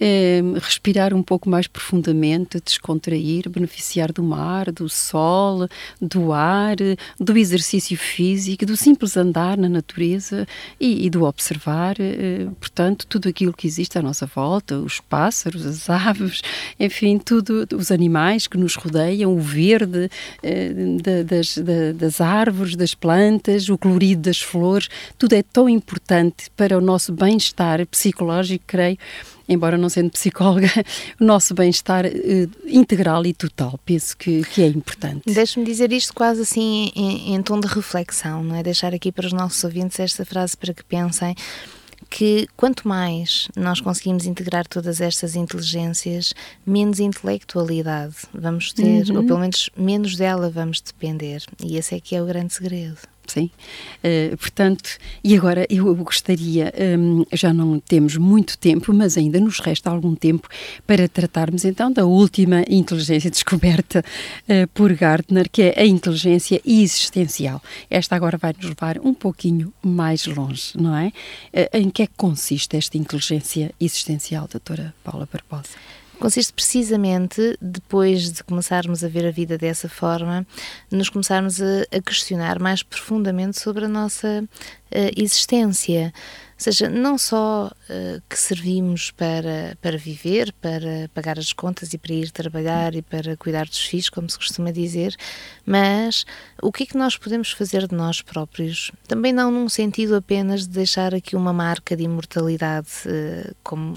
Um, 0.01 0.55
respirar 0.55 1.15
um 1.15 1.23
pouco 1.23 1.49
mais 1.49 1.67
profundamente, 1.67 2.61
descontrair, 2.63 3.49
beneficiar 3.49 4.13
do 4.13 4.23
mar, 4.23 4.71
do 4.73 4.89
sol, 4.89 5.69
do 6.01 6.33
ar, 6.33 6.77
do 7.19 7.39
exercício 7.39 7.97
físico, 7.97 8.67
do 8.67 8.77
simples 8.77 9.17
andar 9.17 9.57
na 9.57 9.69
natureza 9.69 10.47
e, 10.81 11.07
e 11.07 11.11
do 11.11 11.25
observar, 11.25 11.97
uh, 11.97 12.51
portanto, 12.57 13.07
tudo 13.07 13.29
aquilo 13.29 13.53
que 13.53 13.67
existe 13.67 13.97
à 13.97 14.03
nossa 14.03 14.27
volta, 14.27 14.79
os 14.79 15.01
pássaros, 15.01 15.65
as 15.65 15.89
aves, 15.89 16.43
enfim, 16.79 17.19
tudo, 17.19 17.67
os 17.75 17.91
animais 17.91 18.47
que 18.47 18.59
nos 18.59 18.75
rodeiam, 18.75 19.33
o 19.33 19.41
verde 19.41 20.11
uh, 20.43 21.03
da, 21.03 21.23
das, 21.23 21.57
da, 21.57 21.93
das 21.95 22.21
árvores, 22.21 22.77
das 22.77 22.95
plantas, 23.05 23.69
o 23.69 23.77
colorido 23.77 24.23
das 24.23 24.41
flores, 24.41 24.89
tudo 25.19 25.35
é 25.35 25.43
tão 25.43 25.69
importante 25.69 26.51
para 26.57 26.79
o 26.79 26.81
nosso 26.81 27.13
bem-estar 27.13 27.87
psicológico, 27.87 28.65
creio, 28.67 28.97
embora 29.47 29.77
não 29.77 29.91
sendo 29.91 30.11
psicóloga, 30.11 30.71
o 31.21 31.25
nosso 31.25 31.53
bem-estar 31.53 32.07
uh, 32.07 32.51
integral 32.67 33.27
e 33.27 33.35
total. 33.35 33.79
Penso 33.85 34.17
que, 34.17 34.43
que 34.45 34.63
é 34.63 34.69
importante. 34.69 35.21
Deixe-me 35.27 35.67
dizer 35.67 35.93
isto 35.93 36.15
quase 36.15 36.41
assim 36.41 36.91
em, 36.97 37.35
em, 37.35 37.43
tom 37.43 37.61
de 37.61 37.67
reflexão, 37.67 38.43
não 38.43 38.57
é? 38.57 38.63
Deixar 38.63 38.95
aqui 38.95 39.13
para 39.13 39.27
os 39.27 39.35
nossos 39.35 39.63
ouvintes 39.65 40.01
esta 40.01 40.25
frase 40.25 40.57
para 40.57 40.73
que 40.73 40.83
pensem 40.83 41.35
que 42.15 42.47
quanto 42.57 42.87
mais 42.87 43.49
nós 43.57 43.81
conseguimos 43.81 44.25
integrar 44.25 44.69
todas 44.69 45.01
estas 45.01 45.35
inteligências, 45.35 46.33
menos 46.65 47.01
intelectualidade 47.01 48.15
vamos 48.33 48.73
ter, 48.73 49.11
uhum. 49.11 49.17
ou 49.17 49.27
pelo 49.27 49.41
menos 49.41 49.69
menos 49.77 50.15
dela 50.15 50.49
vamos 50.49 50.81
depender. 50.81 51.43
E 51.61 51.77
esse 51.77 51.97
é 51.97 51.99
que 51.99 52.15
é 52.15 52.23
o 52.23 52.27
grande 52.27 52.55
segredo. 52.55 52.99
Sim. 53.27 53.51
Uh, 54.03 54.37
portanto, 54.37 54.99
e 55.23 55.37
agora 55.37 55.67
eu 55.71 55.95
gostaria, 55.97 56.73
um, 56.99 57.25
já 57.33 57.53
não 57.53 57.81
temos 57.81 58.17
muito 58.17 58.57
tempo, 58.59 58.93
mas 58.93 59.17
ainda 59.17 59.41
nos 59.41 59.61
resta 59.61 59.91
algum 59.91 60.15
tempo 60.15 60.49
para 60.87 61.09
tratarmos 61.09 61.65
então 61.65 61.91
da 61.91 62.05
última 62.05 62.65
inteligência 62.69 63.31
descoberta 63.31 64.05
uh, 64.43 64.69
por 64.75 64.93
Gardner, 64.93 65.49
que 65.51 65.63
é 65.63 65.81
a 65.81 65.87
inteligência 65.87 66.61
existencial. 66.65 67.63
Esta 67.91 68.15
agora 68.15 68.37
vai 68.37 68.53
nos 68.53 68.67
levar 68.67 68.99
um 68.99 69.15
pouquinho 69.15 69.73
mais 69.83 70.27
longe, 70.27 70.73
não 70.77 70.95
é? 70.95 71.09
Uh, 71.53 71.79
em 71.79 71.91
que 71.91 72.03
é 72.03 72.07
que 72.07 72.15
consiste 72.17 72.77
esta 72.77 72.99
inteligência 72.99 73.73
existencial, 73.81 74.47
doutora 74.51 74.95
Paula 75.03 75.29
Barbosa? 75.33 76.04
Consiste 76.25 76.55
precisamente, 76.55 77.55
depois 77.61 78.33
de 78.33 78.43
começarmos 78.43 79.05
a 79.05 79.09
ver 79.09 79.27
a 79.27 79.31
vida 79.31 79.59
dessa 79.59 79.91
forma, 79.91 80.47
nos 80.91 81.11
começarmos 81.11 81.61
a, 81.61 81.83
a 81.95 82.01
questionar 82.01 82.59
mais 82.59 82.83
profundamente 82.83 83.61
sobre 83.61 83.85
a 83.85 83.89
nossa 83.89 84.43
uh, 84.43 85.21
existência. 85.21 86.15
Ou 86.55 86.61
seja, 86.61 86.89
não 86.89 87.19
só 87.19 87.67
uh, 87.69 88.23
que 88.29 88.39
servimos 88.39 89.11
para, 89.11 89.77
para 89.83 89.99
viver, 89.99 90.53
para 90.61 91.11
pagar 91.13 91.37
as 91.37 91.53
contas 91.53 91.93
e 91.93 91.99
para 91.99 92.15
ir 92.15 92.31
trabalhar 92.31 92.95
e 92.95 93.03
para 93.03 93.37
cuidar 93.37 93.67
dos 93.67 93.81
filhos, 93.81 94.09
como 94.09 94.31
se 94.31 94.39
costuma 94.39 94.71
dizer, 94.71 95.17
mas 95.67 96.25
o 96.63 96.71
que 96.71 96.85
é 96.85 96.87
que 96.87 96.97
nós 96.97 97.17
podemos 97.17 97.51
fazer 97.51 97.89
de 97.89 97.95
nós 97.95 98.23
próprios? 98.23 98.93
Também 99.09 99.33
não 99.33 99.51
num 99.51 99.69
sentido 99.69 100.15
apenas 100.15 100.63
de 100.63 100.69
deixar 100.69 101.13
aqui 101.13 101.35
uma 101.35 101.53
marca 101.53 101.97
de 101.97 102.05
imortalidade, 102.05 102.89
uh, 103.07 103.55
como 103.65 103.95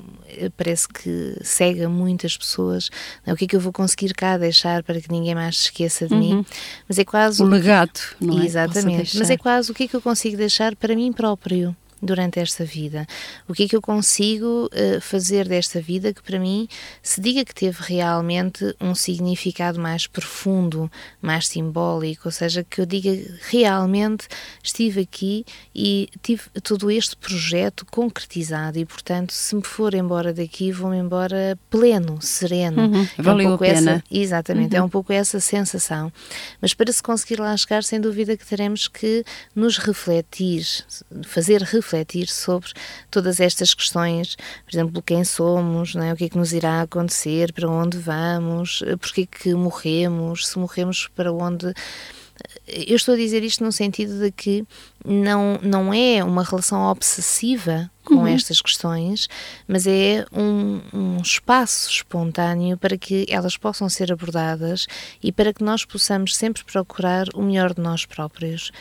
parece 0.58 0.88
que 0.88 1.38
cega 1.44 1.88
muitas 1.88 2.36
pessoas. 2.36 2.90
O 3.26 3.36
que 3.36 3.46
é 3.46 3.48
que 3.48 3.56
eu 3.56 3.60
vou 3.62 3.72
conseguir 3.72 4.14
cá 4.14 4.38
deixar 4.38 4.84
para 4.84 5.00
que 5.00 5.12
ninguém 5.12 5.36
mais 5.36 5.58
se 5.58 5.64
esqueça 5.66 6.08
de 6.08 6.14
uhum. 6.14 6.20
mim? 6.20 6.46
Mas 6.88 6.98
é 6.98 7.06
quase. 7.06 7.42
O 7.42 7.46
legado, 7.46 8.00
não 8.20 8.42
é? 8.42 8.46
Exatamente. 8.46 9.18
Mas 9.18 9.30
é 9.30 9.38
quase 9.38 9.72
o 9.72 9.74
que 9.76 9.84
é 9.84 9.88
que 9.88 9.96
eu 9.96 10.02
consigo 10.02 10.36
deixar 10.38 10.76
para 10.76 10.96
mim 10.96 11.14
próprio 11.14 11.76
durante 12.02 12.40
esta 12.40 12.64
vida? 12.64 13.06
O 13.48 13.54
que 13.54 13.64
é 13.64 13.68
que 13.68 13.76
eu 13.76 13.82
consigo 13.82 14.66
uh, 14.68 15.02
fazer 15.02 15.48
desta 15.48 15.82
vida 15.82 16.14
que 16.14 16.22
para 16.22 16.40
mim 16.40 16.68
se 17.02 17.20
diga 17.20 17.44
que 17.44 17.54
teve 17.54 17.78
realmente 17.82 18.76
um 18.80 18.94
significado 18.94 19.80
mais 19.80 20.08
profundo, 20.08 20.92
mais 21.22 21.48
simbólico, 21.48 22.24
ou 22.26 22.32
seja, 22.32 22.64
que 22.64 22.82
eu 22.82 22.86
diga 22.86 23.12
realmente 23.50 24.28
estive 24.64 25.02
aqui 25.02 25.46
e 25.74 26.10
tive 26.22 26.44
todo 26.64 26.92
este 26.92 27.16
projeto 27.16 27.86
concretizado 27.86 28.78
e, 28.78 28.86
portanto, 28.86 29.32
se 29.34 29.56
me 29.56 29.64
for 29.64 29.94
embora 29.94 30.34
daqui, 30.34 30.72
vou-me 30.72 30.98
embora 30.98 31.58
pleno, 31.70 32.22
sereno. 32.22 32.84
Uhum, 32.84 33.08
é 33.18 33.22
valeu 33.22 33.50
um 33.50 33.54
a 33.54 33.58
pena. 33.58 33.92
Essa, 33.92 34.04
exatamente, 34.12 34.76
é 34.76 34.80
uhum. 34.80 34.86
é 34.86 34.88
um 34.88 34.90
pouco 34.90 35.12
essa 35.12 35.40
sensação. 35.40 36.12
Mas 36.62 36.74
para 36.74 36.92
se 36.92 37.02
conseguir 37.02 37.40
lá 37.40 37.56
chegar, 37.58 37.84
sem 37.84 38.00
dúvida 38.00 38.38
que 38.38 38.46
teremos 38.46 38.88
que 38.88 39.24
nos 39.56 39.78
refletir, 39.78 40.66
fazer 41.24 41.62
refletir 41.62 41.87
refletir 41.88 42.28
sobre 42.28 42.70
todas 43.10 43.40
estas 43.40 43.74
questões, 43.74 44.36
por 44.36 44.76
exemplo, 44.76 45.02
quem 45.02 45.24
somos, 45.24 45.96
não 45.96 46.04
é? 46.04 46.14
o 46.14 46.16
que 46.16 46.26
é 46.26 46.30
que 46.30 46.38
nos 46.38 46.52
irá 46.52 46.82
acontecer, 46.82 47.54
para 47.54 47.70
onde 47.70 47.98
vamos, 47.98 48.84
porque 49.00 49.22
é 49.22 49.26
que 49.26 49.54
morremos, 49.54 50.48
se 50.48 50.60
morremos 50.60 51.08
para 51.16 51.32
onde 51.32 51.74
eu 52.68 52.96
estou 52.96 53.14
a 53.14 53.18
dizer 53.18 53.44
isto 53.44 53.64
no 53.64 53.72
sentido 53.72 54.20
de 54.20 54.32
que 54.32 54.66
não, 55.04 55.60
não 55.62 55.94
é 55.94 56.24
uma 56.24 56.44
relação 56.44 56.84
obsessiva 56.84 57.90
com 58.04 58.16
uhum. 58.16 58.28
estas 58.28 58.62
questões, 58.62 59.28
mas 59.68 59.88
é 59.88 60.26
um, 60.32 60.82
um, 60.94 61.18
espaço 61.22 61.90
espontâneo 61.90 62.78
para 62.78 62.98
que 62.98 63.26
elas 63.30 63.58
possam 63.58 63.90
ser 63.90 64.12
abordadas 64.12 64.88
e 65.22 65.32
para 65.32 65.54
que 65.54 65.64
nós 65.64 65.84
possamos 65.84 66.36
sempre 66.36 66.64
procurar 66.64 67.28
o 67.34 67.42
melhor 67.42 67.74
de 67.74 67.82
nós 67.82 68.06
próprios. 68.06 68.72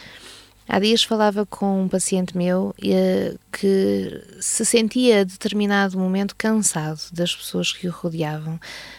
Há 0.69 0.81
dias 0.81 1.05
falava 1.05 1.47
com 1.47 1.83
um 1.83 1.89
paciente 1.89 2.37
meu 2.37 2.75
uh, 2.79 3.39
que 3.53 4.23
se 4.41 4.65
sentia 4.65 5.21
a 5.21 5.25
determinado 5.25 5.97
momento 5.97 6.35
cansado 6.37 7.01
das 7.13 7.35
pessoas 7.35 7.73
que 7.73 7.87
o 7.87 7.93
rodeavam. 7.93 8.59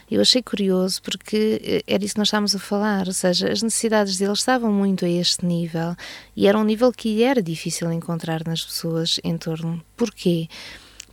Eu 0.10 0.22
achei 0.22 0.42
curioso 0.42 1.02
porque 1.02 1.62
eh, 1.62 1.84
era 1.86 2.04
isso 2.04 2.14
que 2.14 2.20
nós 2.20 2.30
estávamos 2.30 2.56
a 2.56 2.60
falar, 2.60 3.08
ou 3.08 3.14
seja, 3.14 3.52
as 3.52 3.62
necessidades 3.62 4.18
dele 4.18 4.32
estavam 4.32 4.72
muito 4.72 5.04
a 5.04 5.10
este 5.10 5.46
nível 5.46 5.96
e 6.36 6.48
era 6.48 6.58
um 6.58 6.64
nível 6.64 6.92
que 6.94 7.22
era 7.22 7.44
difícil 7.44 7.92
encontrar 7.92 8.42
nas 8.46 8.64
pessoas 8.64 9.20
em 9.22 9.38
torno. 9.38 9.84
Porquê? 9.98 10.48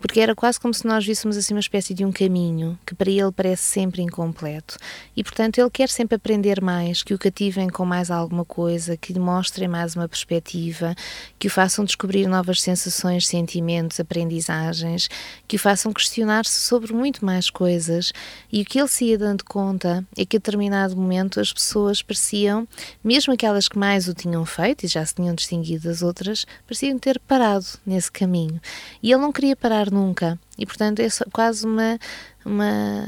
Porque 0.05 0.21
era 0.21 0.35
quase 0.35 0.61
como 0.61 0.75
se 0.75 0.87
nós 0.87 1.07
víssemos 1.07 1.35
assim 1.35 1.55
uma 1.55 1.61
espécie 1.61 1.95
de 1.95 2.05
um 2.05 2.13
caminho 2.13 2.79
que 2.85 2.95
para 2.95 3.11
ele 3.11 3.33
parece 3.33 3.63
sempre 3.63 4.03
incompleto. 4.03 4.77
E 5.17 5.25
portanto 5.25 5.57
ele 5.57 5.71
quer 5.71 5.89
sempre 5.89 6.17
aprender 6.17 6.61
mais, 6.61 7.03
que 7.03 7.15
o 7.15 7.19
cativem 7.19 7.71
com 7.71 7.87
mais 7.87 8.11
alguma 8.11 8.45
coisa, 8.45 8.99
que 8.99 9.15
lhe 9.15 9.19
mostrem 9.19 9.67
mais 9.67 9.97
uma 9.97 10.07
perspectiva, 10.07 10.95
que 11.39 11.47
o 11.47 11.51
façam 11.51 11.87
descobrir 11.87 12.27
novas 12.27 12.61
sensações, 12.61 13.27
sentimentos, 13.27 13.99
aprendizagens, 13.99 15.09
que 15.49 15.57
o 15.57 15.59
façam 15.59 15.91
questionar-se 15.91 16.53
sobre 16.53 16.93
muito 16.93 17.25
mais 17.25 17.49
coisas. 17.49 18.13
E 18.53 18.61
o 18.61 18.65
que 18.67 18.79
ele 18.79 18.89
se 18.89 19.07
ia 19.07 19.17
dando 19.17 19.43
conta 19.43 20.05
é 20.19 20.27
que 20.27 20.37
a 20.37 20.39
determinado 20.39 20.95
momento 20.95 21.41
as 21.41 21.51
pessoas 21.51 22.03
pareciam, 22.03 22.69
mesmo 23.03 23.33
aquelas 23.33 23.69
que 23.69 23.79
mais 23.79 24.07
o 24.07 24.13
tinham 24.13 24.45
feito 24.45 24.85
e 24.85 24.87
já 24.87 25.03
se 25.07 25.15
tinham 25.15 25.35
distinguido 25.35 25.89
das 25.89 26.03
outras, 26.03 26.45
pareciam 26.67 26.99
ter 26.99 27.19
parado 27.21 27.65
nesse 27.87 28.13
caminho. 28.13 28.61
E 29.03 29.11
ele 29.11 29.23
não 29.23 29.33
queria 29.33 29.57
parar 29.57 29.94
nunca. 29.95 30.39
E, 30.59 30.67
portanto, 30.67 31.01
é 31.01 31.09
quase 31.33 31.65
uma, 31.65 31.99
uma 32.45 33.07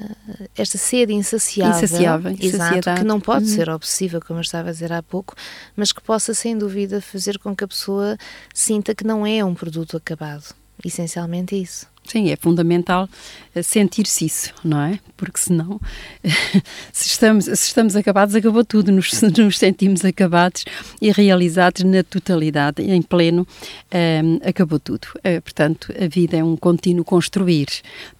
esta 0.56 0.78
sede 0.78 1.12
insaciável, 1.12 1.84
insaciável 1.84 2.36
exato, 2.40 2.94
que 2.94 3.04
não 3.04 3.20
pode 3.20 3.44
uhum. 3.44 3.54
ser 3.54 3.68
obsessiva, 3.68 4.20
como 4.20 4.38
eu 4.38 4.42
estava 4.42 4.70
a 4.70 4.72
dizer 4.72 4.92
há 4.92 5.02
pouco, 5.02 5.34
mas 5.74 5.92
que 5.92 6.00
possa, 6.00 6.32
sem 6.32 6.56
dúvida, 6.56 7.00
fazer 7.00 7.38
com 7.38 7.54
que 7.54 7.64
a 7.64 7.68
pessoa 7.68 8.16
sinta 8.54 8.94
que 8.94 9.04
não 9.04 9.26
é 9.26 9.44
um 9.44 9.54
produto 9.54 9.96
acabado. 9.96 10.54
Essencialmente 10.86 11.60
isso. 11.60 11.88
Sim, 12.04 12.30
é 12.30 12.36
fundamental 12.36 13.08
eh, 13.52 13.60
sentir-se 13.60 14.24
isso, 14.24 14.54
não 14.62 14.80
é? 14.80 15.00
Porque 15.16 15.40
senão, 15.40 15.80
se 16.92 17.08
estamos, 17.08 17.46
se 17.46 17.52
estamos 17.52 17.96
acabados, 17.96 18.36
acabou 18.36 18.64
tudo, 18.64 18.92
nos, 18.92 19.10
nos 19.36 19.58
sentimos 19.58 20.04
acabados 20.04 20.64
e 21.02 21.10
realizados 21.10 21.82
na 21.82 22.04
totalidade, 22.04 22.80
em 22.82 23.02
pleno, 23.02 23.42
um, 23.42 23.46
ehm, 23.90 24.38
acabou 24.44 24.78
tudo. 24.78 25.08
Uh, 25.16 25.42
portanto, 25.42 25.92
a 26.00 26.06
vida 26.06 26.36
é 26.36 26.44
um 26.44 26.56
contínuo 26.56 27.04
construir, 27.04 27.66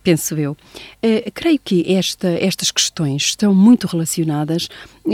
penso 0.02 0.34
eu. 0.34 0.56
Uh, 1.04 1.30
creio 1.32 1.60
que 1.64 1.94
esta, 1.94 2.28
estas 2.28 2.72
questões 2.72 3.22
estão 3.22 3.54
muito 3.54 3.86
relacionadas 3.86 4.68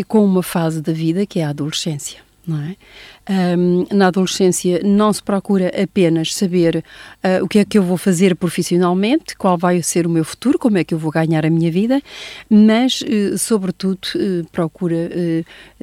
com 0.08 0.24
uma 0.24 0.42
fase 0.42 0.80
da 0.80 0.94
vida 0.94 1.26
que 1.26 1.40
é 1.40 1.44
a 1.44 1.50
adolescência 1.50 2.31
é? 2.48 3.56
Um, 3.56 3.86
na 3.92 4.08
adolescência 4.08 4.80
não 4.84 5.12
se 5.12 5.22
procura 5.22 5.70
apenas 5.80 6.34
saber 6.34 6.84
uh, 7.22 7.44
o 7.44 7.48
que 7.48 7.60
é 7.60 7.64
que 7.64 7.78
eu 7.78 7.82
vou 7.82 7.96
fazer 7.96 8.34
profissionalmente, 8.34 9.36
qual 9.36 9.56
vai 9.56 9.80
ser 9.82 10.06
o 10.06 10.10
meu 10.10 10.24
futuro, 10.24 10.58
como 10.58 10.76
é 10.76 10.84
que 10.84 10.92
eu 10.92 10.98
vou 10.98 11.12
ganhar 11.12 11.46
a 11.46 11.50
minha 11.50 11.70
vida, 11.70 12.02
mas, 12.50 13.00
uh, 13.02 13.38
sobretudo, 13.38 14.08
uh, 14.16 14.44
procura 14.50 15.10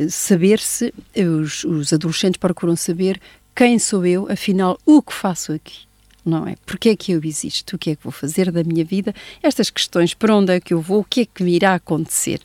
saber-se, 0.10 0.94
os, 1.16 1.64
os 1.64 1.94
adolescentes 1.94 2.38
procuram 2.38 2.76
saber 2.76 3.20
quem 3.56 3.80
sou 3.80 4.06
eu, 4.06 4.28
afinal, 4.30 4.78
o 4.86 5.02
que 5.02 5.14
faço 5.14 5.54
aqui 5.54 5.89
não 6.30 6.48
é? 6.48 6.56
Porque 6.66 6.90
é 6.90 6.96
que 6.96 7.12
eu 7.12 7.22
existo? 7.24 7.76
O 7.76 7.80
que 7.80 7.92
é 7.92 7.96
que 7.96 8.04
vou 8.04 8.12
fazer 8.12 8.52
da 8.52 8.64
minha 8.64 8.86
vida? 8.86 9.14
Estas 9.42 9.70
questões, 9.70 10.14
para 10.14 10.36
onde 10.36 10.54
é 10.54 10.60
que 10.60 10.74
eu 10.74 10.82
vou? 10.82 11.00
O 11.00 11.04
que 11.04 11.22
é 11.22 11.26
que 11.26 11.44
me 11.44 11.54
irá 11.54 11.74
acontecer? 11.76 12.40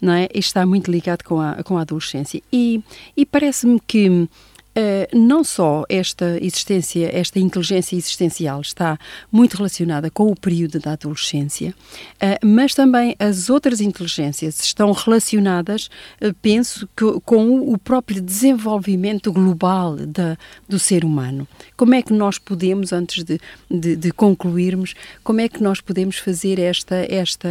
Não 0.00 0.12
é? 0.12 0.24
Isto 0.34 0.48
está 0.48 0.66
muito 0.66 0.90
ligado 0.90 1.22
com 1.22 1.40
a, 1.40 1.62
com 1.62 1.76
a 1.78 1.82
adolescência. 1.82 2.42
E, 2.52 2.82
e 3.16 3.26
parece-me 3.26 3.80
que 3.86 4.28
Uh, 4.76 5.16
não 5.16 5.42
só 5.42 5.84
esta 5.88 6.36
existência, 6.38 7.08
esta 7.10 7.38
inteligência 7.38 7.96
existencial 7.96 8.60
está 8.60 8.98
muito 9.32 9.56
relacionada 9.56 10.10
com 10.10 10.30
o 10.30 10.36
período 10.36 10.78
da 10.78 10.92
adolescência, 10.92 11.74
uh, 12.16 12.46
mas 12.46 12.74
também 12.74 13.16
as 13.18 13.48
outras 13.48 13.80
inteligências 13.80 14.60
estão 14.60 14.92
relacionadas, 14.92 15.88
uh, 16.20 16.34
penso, 16.42 16.86
que, 16.94 17.04
com 17.24 17.72
o 17.72 17.78
próprio 17.78 18.20
desenvolvimento 18.20 19.32
global 19.32 19.96
da, 19.96 20.36
do 20.68 20.78
ser 20.78 21.06
humano. 21.06 21.48
Como 21.74 21.94
é 21.94 22.02
que 22.02 22.12
nós 22.12 22.38
podemos, 22.38 22.92
antes 22.92 23.24
de, 23.24 23.40
de, 23.70 23.96
de, 23.96 24.12
concluirmos, 24.12 24.94
como 25.24 25.40
é 25.40 25.48
que 25.48 25.62
nós 25.62 25.80
podemos 25.80 26.18
fazer 26.18 26.58
esta, 26.58 26.96
esta, 27.08 27.48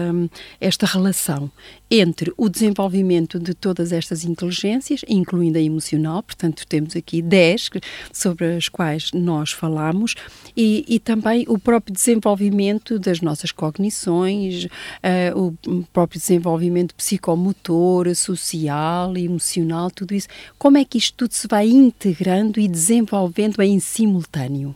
esta 0.62 0.86
relação 0.86 1.50
entre 1.90 2.32
o 2.38 2.50
desenvolvimento 2.50 3.40
de 3.40 3.56
todas 3.56 3.92
estas 3.92 4.24
inteligências, 4.26 5.02
incluindo 5.08 5.58
a 5.58 5.62
emocional, 5.62 6.22
portanto, 6.22 6.66
temos 6.68 6.96
aqui 6.96 7.15
10 7.22 7.70
sobre 8.12 8.56
as 8.56 8.70
quais 8.70 9.12
nós 9.14 9.52
falamos, 9.52 10.16
e, 10.56 10.86
e 10.88 11.00
também 11.00 11.46
o 11.48 11.58
próprio 11.58 11.94
desenvolvimento 11.94 12.98
das 12.98 13.22
nossas 13.22 13.52
cognições, 13.52 14.66
uh, 14.66 15.56
o 15.66 15.84
próprio 15.92 16.20
desenvolvimento 16.20 16.96
psicomotor, 16.96 18.14
social, 18.16 19.16
emocional, 19.18 19.92
tudo 19.92 20.14
isso. 20.14 20.28
Como 20.58 20.78
é 20.78 20.86
que 20.86 20.98
isto 20.98 21.16
tudo 21.18 21.34
se 21.34 21.48
vai 21.48 21.68
integrando 21.68 22.60
e 22.60 22.68
desenvolvendo 22.68 23.62
em 23.62 23.80
simultâneo? 23.80 24.76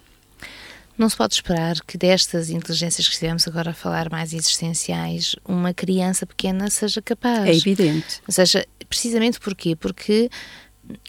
Não 1.00 1.08
se 1.08 1.16
pode 1.16 1.34
esperar 1.34 1.80
que 1.88 1.98
destas 1.98 2.50
inteligências 2.50 3.08
que 3.08 3.14
estivemos 3.14 3.48
agora 3.48 3.72
a 3.72 3.74
falar 3.74 4.10
mais 4.10 4.34
existenciais, 4.34 5.34
uma 5.48 5.74
criança 5.74 6.26
pequena 6.26 6.70
seja 6.70 7.02
capaz. 7.02 7.48
É 7.48 7.56
evidente. 7.56 8.22
Ou 8.28 8.34
seja, 8.34 8.68
precisamente 8.90 9.40
porquê? 9.40 9.78
Porque 9.78 10.30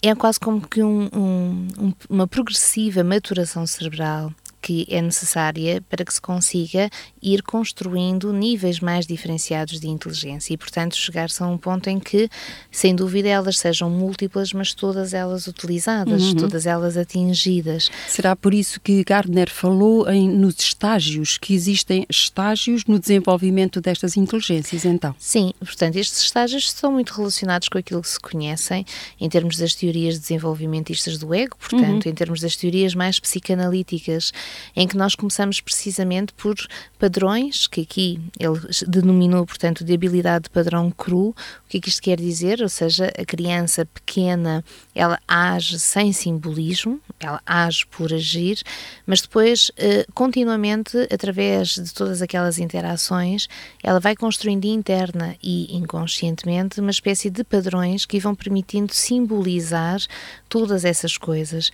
é 0.03 0.15
quase 0.15 0.39
como 0.39 0.67
que 0.67 0.83
um, 0.83 1.09
um, 1.13 1.93
uma 2.09 2.27
progressiva 2.27 3.03
maturação 3.05 3.67
cerebral 3.67 4.33
que 4.61 4.87
é 4.91 5.01
necessária 5.01 5.83
para 5.89 6.05
que 6.05 6.13
se 6.13 6.21
consiga 6.21 6.91
ir 7.23 7.43
construindo 7.43 8.33
níveis 8.33 8.81
mais 8.81 9.07
diferenciados 9.07 9.81
de 9.81 9.89
inteligência 9.89 10.53
e, 10.53 10.57
portanto, 10.57 10.97
chegar-se 10.97 11.43
a 11.43 11.47
um 11.47 11.57
ponto 11.57 11.89
em 11.89 11.99
que, 11.99 12.29
sem 12.71 12.95
dúvida, 12.95 13.29
elas 13.29 13.59
sejam 13.59 13.91
múltiplas, 13.91 14.53
mas 14.53 14.75
todas 14.75 15.15
elas 15.15 15.47
utilizadas, 15.47 16.23
uhum. 16.23 16.35
todas 16.37 16.67
elas 16.67 16.97
atingidas. 16.97 17.91
Será 18.09 18.37
por 18.37 18.55
isso 18.55 18.81
que 18.81 19.03
Gardner 19.05 19.51
falou 19.51 20.09
em, 20.09 20.29
nos 20.29 20.59
estágios, 20.59 21.39
que 21.39 21.55
existem 21.55 22.07
estágios 22.09 22.85
no 22.85 22.99
desenvolvimento 22.99 23.81
destas 23.81 24.17
inteligências, 24.17 24.85
então? 24.85 25.15
Sim, 25.19 25.53
portanto, 25.59 25.97
estes 25.97 26.21
estágios 26.21 26.71
são 26.71 26.93
muito 26.93 27.15
relacionados 27.15 27.69
com 27.69 27.79
aquilo 27.79 28.03
que 28.03 28.09
se 28.09 28.21
conhecem 28.21 28.85
em 29.21 29.29
termos 29.29 29.57
das 29.57 29.75
teorias 29.75 30.19
desenvolvimentistas 30.19 31.19
do 31.19 31.35
ego, 31.35 31.57
portanto, 31.57 32.05
uhum. 32.05 32.11
em 32.11 32.15
termos 32.15 32.41
das 32.41 32.57
teorias 32.57 32.95
mais 32.95 33.19
psicanalíticas 33.19 34.33
em 34.75 34.87
que 34.87 34.97
nós 34.97 35.15
começamos 35.15 35.61
precisamente 35.61 36.33
por 36.35 36.57
padrões, 36.99 37.67
que 37.67 37.83
aqui 37.83 38.21
ele 38.39 38.59
denominou, 38.87 39.47
portanto, 39.47 39.85
de 39.85 39.93
habilidade 39.95 40.45
de 40.45 40.51
padrão 40.51 40.91
cru. 40.91 41.29
O 41.29 41.35
que 41.69 41.79
é 41.79 41.81
que 41.81 41.89
isto 41.89 42.03
quer 42.03 42.19
dizer? 42.19 42.61
Ou 42.63 42.69
seja, 42.69 43.13
a 43.19 43.25
criança 43.25 43.87
pequena, 43.87 44.65
ela 44.95 45.19
age 45.27 45.79
sem 45.79 46.13
simbolismo, 46.13 47.01
ela 47.19 47.41
age 47.47 47.87
por 47.87 48.13
agir, 48.13 48.63
mas 49.07 49.21
depois, 49.21 49.71
eh, 49.77 50.07
continuamente, 50.15 50.97
através 51.13 51.75
de 51.75 51.93
todas 51.93 52.23
aquelas 52.23 52.59
interações, 52.59 53.49
ela 53.83 54.01
vai 54.01 54.15
construindo 54.17 54.65
interna 54.65 55.37
e 55.43 55.77
inconscientemente 55.77 56.81
uma 56.81 56.91
espécie 56.91 57.31
de 57.31 57.45
padrões 57.45 58.07
que 58.07 58.19
vão 58.19 58.35
permitindo 58.35 58.93
simbolizar 58.95 60.01
todas 60.49 60.85
essas 60.85 61.17
coisas. 61.17 61.71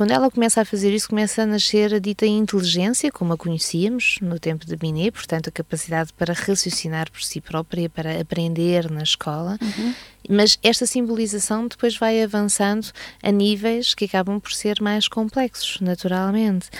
Quando 0.00 0.12
ela 0.12 0.30
começa 0.30 0.62
a 0.62 0.64
fazer 0.64 0.94
isso, 0.94 1.10
começa 1.10 1.42
a 1.42 1.46
nascer 1.46 1.92
a 1.92 1.98
dita 1.98 2.24
inteligência, 2.24 3.12
como 3.12 3.34
a 3.34 3.36
conhecíamos 3.36 4.16
no 4.22 4.40
tempo 4.40 4.64
de 4.64 4.74
Binet, 4.74 5.10
portanto, 5.12 5.48
a 5.48 5.52
capacidade 5.52 6.10
para 6.14 6.32
raciocinar 6.32 7.10
por 7.10 7.22
si 7.22 7.38
própria, 7.38 7.86
para 7.90 8.18
aprender 8.18 8.90
na 8.90 9.02
escola. 9.02 9.58
Uhum. 9.60 9.94
Mas 10.26 10.58
esta 10.62 10.86
simbolização 10.86 11.68
depois 11.68 11.98
vai 11.98 12.22
avançando 12.22 12.86
a 13.22 13.30
níveis 13.30 13.92
que 13.92 14.06
acabam 14.06 14.40
por 14.40 14.54
ser 14.54 14.80
mais 14.80 15.06
complexos, 15.06 15.82
naturalmente. 15.82 16.70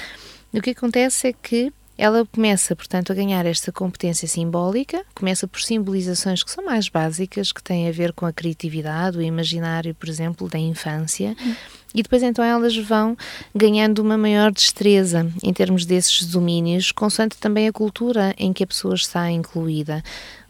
O 0.50 0.62
que 0.62 0.70
acontece 0.70 1.28
é 1.28 1.34
que 1.34 1.70
ela 1.98 2.24
começa, 2.24 2.74
portanto, 2.74 3.12
a 3.12 3.14
ganhar 3.14 3.44
esta 3.44 3.70
competência 3.70 4.26
simbólica, 4.26 5.04
começa 5.14 5.46
por 5.46 5.60
simbolizações 5.60 6.42
que 6.42 6.50
são 6.50 6.64
mais 6.64 6.88
básicas, 6.88 7.52
que 7.52 7.62
têm 7.62 7.86
a 7.86 7.92
ver 7.92 8.14
com 8.14 8.24
a 8.24 8.32
criatividade, 8.32 9.18
o 9.18 9.22
imaginário, 9.22 9.94
por 9.94 10.08
exemplo, 10.08 10.48
da 10.48 10.58
infância. 10.58 11.36
Uhum 11.38 11.79
e 11.94 12.02
depois 12.02 12.22
então 12.22 12.44
elas 12.44 12.76
vão 12.76 13.16
ganhando 13.54 14.00
uma 14.00 14.16
maior 14.16 14.52
destreza 14.52 15.30
em 15.42 15.52
termos 15.52 15.84
desses 15.84 16.26
domínios, 16.26 16.92
consoante 16.92 17.36
também 17.36 17.66
a 17.66 17.72
cultura 17.72 18.34
em 18.38 18.52
que 18.52 18.62
a 18.62 18.66
pessoa 18.66 18.94
está 18.94 19.30
incluída. 19.30 20.02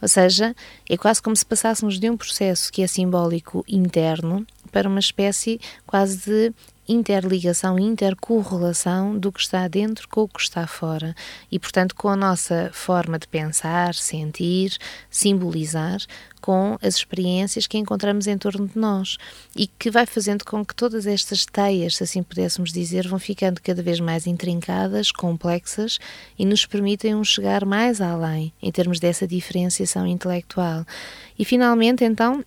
Ou 0.02 0.08
seja, 0.08 0.54
é 0.88 0.96
quase 0.96 1.22
como 1.22 1.36
se 1.36 1.44
passássemos 1.44 1.98
de 1.98 2.10
um 2.10 2.16
processo 2.16 2.72
que 2.72 2.82
é 2.82 2.86
simbólico 2.86 3.64
interno 3.68 4.46
para 4.70 4.88
uma 4.88 5.00
espécie 5.00 5.60
quase 5.86 6.18
de 6.18 6.52
interligação, 6.88 7.78
intercorrelação 7.78 9.16
do 9.16 9.30
que 9.30 9.40
está 9.40 9.68
dentro 9.68 10.08
com 10.08 10.22
o 10.22 10.28
que 10.28 10.40
está 10.40 10.66
fora 10.66 11.14
e, 11.50 11.58
portanto, 11.58 11.94
com 11.94 12.08
a 12.08 12.16
nossa 12.16 12.70
forma 12.72 13.18
de 13.18 13.28
pensar, 13.28 13.94
sentir, 13.94 14.76
simbolizar, 15.08 16.00
com 16.40 16.78
as 16.82 16.96
experiências 16.96 17.66
que 17.66 17.78
encontramos 17.78 18.26
em 18.26 18.36
torno 18.36 18.66
de 18.66 18.78
nós 18.78 19.18
e 19.54 19.66
que 19.66 19.90
vai 19.90 20.06
fazendo 20.06 20.44
com 20.44 20.64
que 20.64 20.74
todas 20.74 21.06
estas 21.06 21.44
teias, 21.44 21.96
se 21.96 22.02
assim 22.02 22.22
pudéssemos 22.22 22.72
dizer, 22.72 23.06
vão 23.06 23.18
ficando 23.18 23.60
cada 23.60 23.82
vez 23.82 24.00
mais 24.00 24.26
intrincadas, 24.26 25.12
complexas 25.12 25.98
e 26.38 26.44
nos 26.44 26.64
permitem 26.66 27.14
um 27.14 27.22
chegar 27.22 27.64
mais 27.64 28.00
além 28.00 28.52
em 28.60 28.72
termos 28.72 28.98
dessa 28.98 29.26
diferenciação 29.26 30.06
intelectual. 30.06 30.84
E 31.38 31.44
finalmente, 31.44 32.04
então, 32.04 32.42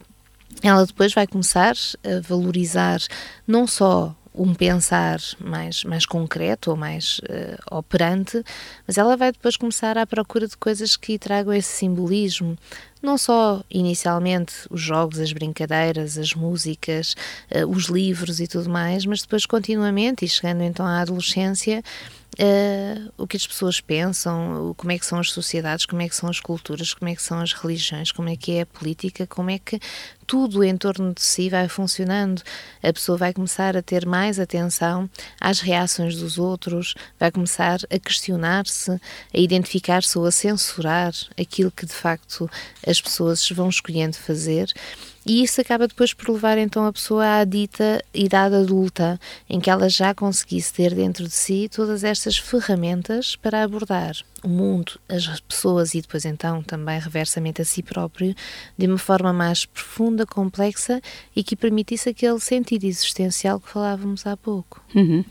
ela 0.61 0.85
depois 0.85 1.13
vai 1.13 1.27
começar 1.27 1.75
a 2.03 2.19
valorizar 2.27 2.99
não 3.47 3.65
só 3.67 4.15
um 4.33 4.53
pensar 4.53 5.19
mais, 5.39 5.83
mais 5.83 6.05
concreto 6.05 6.71
ou 6.71 6.77
mais 6.77 7.19
uh, 7.19 7.77
operante, 7.77 8.43
mas 8.87 8.97
ela 8.97 9.15
vai 9.15 9.31
depois 9.31 9.55
começar 9.55 9.97
à 9.97 10.05
procura 10.05 10.47
de 10.47 10.57
coisas 10.57 10.95
que 10.95 11.19
tragam 11.19 11.53
esse 11.53 11.71
simbolismo. 11.71 12.57
Não 13.01 13.17
só 13.17 13.63
inicialmente 13.69 14.53
os 14.69 14.81
jogos, 14.81 15.19
as 15.19 15.33
brincadeiras, 15.33 16.17
as 16.17 16.33
músicas, 16.33 17.15
uh, 17.51 17.67
os 17.67 17.85
livros 17.85 18.39
e 18.39 18.47
tudo 18.47 18.69
mais, 18.69 19.05
mas 19.05 19.21
depois 19.21 19.45
continuamente, 19.45 20.25
e 20.25 20.29
chegando 20.29 20.63
então 20.63 20.85
à 20.85 21.01
adolescência, 21.01 21.83
Uh, 22.33 23.13
o 23.15 23.27
que 23.27 23.37
as 23.37 23.45
pessoas 23.45 23.79
pensam, 23.79 24.73
como 24.75 24.91
é 24.91 24.97
que 24.97 25.05
são 25.05 25.19
as 25.19 25.29
sociedades, 25.29 25.85
como 25.85 26.01
é 26.01 26.09
que 26.09 26.15
são 26.15 26.27
as 26.27 26.39
culturas, 26.39 26.91
como 26.91 27.07
é 27.07 27.15
que 27.15 27.21
são 27.21 27.39
as 27.39 27.53
religiões, 27.53 28.11
como 28.11 28.27
é 28.27 28.35
que 28.35 28.53
é 28.53 28.61
a 28.61 28.65
política, 28.65 29.27
como 29.27 29.51
é 29.51 29.59
que 29.59 29.79
tudo 30.33 30.63
em 30.63 30.75
torno 30.75 31.13
de 31.13 31.21
si 31.21 31.47
vai 31.47 31.69
funcionando. 31.69 32.41
A 32.81 32.91
pessoa 32.91 33.15
vai 33.15 33.31
começar 33.31 33.77
a 33.77 33.83
ter 33.83 34.03
mais 34.03 34.39
atenção 34.39 35.07
às 35.39 35.59
reações 35.59 36.15
dos 36.15 36.39
outros, 36.39 36.95
vai 37.19 37.29
começar 37.29 37.77
a 37.87 37.99
questionar-se, 37.99 38.89
a 38.91 39.37
identificar-se 39.37 40.17
ou 40.17 40.25
a 40.25 40.31
censurar 40.31 41.13
aquilo 41.39 41.69
que 41.69 41.85
de 41.85 41.93
facto 41.93 42.49
as 42.83 42.99
pessoas 42.99 43.47
vão 43.51 43.69
escolhendo 43.69 44.17
fazer. 44.17 44.73
E 45.23 45.43
isso 45.43 45.61
acaba 45.61 45.87
depois 45.87 46.15
por 46.15 46.27
levar 46.29 46.57
então 46.57 46.83
a 46.87 46.91
pessoa 46.91 47.41
à 47.41 47.43
dita 47.43 48.03
idade 48.11 48.55
adulta, 48.55 49.19
em 49.47 49.59
que 49.59 49.69
ela 49.69 49.87
já 49.87 50.15
conseguisse 50.15 50.73
ter 50.73 50.95
dentro 50.95 51.25
de 51.25 51.35
si 51.35 51.69
todas 51.69 52.03
estas 52.03 52.39
ferramentas 52.39 53.35
para 53.35 53.61
abordar 53.61 54.15
o 54.43 54.49
mundo, 54.49 54.99
as 55.07 55.39
pessoas 55.39 55.93
e 55.93 56.01
depois 56.01 56.25
então 56.25 56.61
também 56.61 56.99
reversamente 56.99 57.61
a 57.61 57.65
si 57.65 57.81
próprio 57.81 58.35
de 58.77 58.87
uma 58.87 58.97
forma 58.97 59.31
mais 59.31 59.65
profunda 59.65 60.25
complexa 60.25 61.01
e 61.35 61.43
que 61.43 61.55
permitisse 61.55 62.09
aquele 62.09 62.39
sentido 62.39 62.83
existencial 62.83 63.59
que 63.59 63.69
falávamos 63.69 64.27
há 64.27 64.35
pouco. 64.35 64.83
Uhum. 64.93 65.23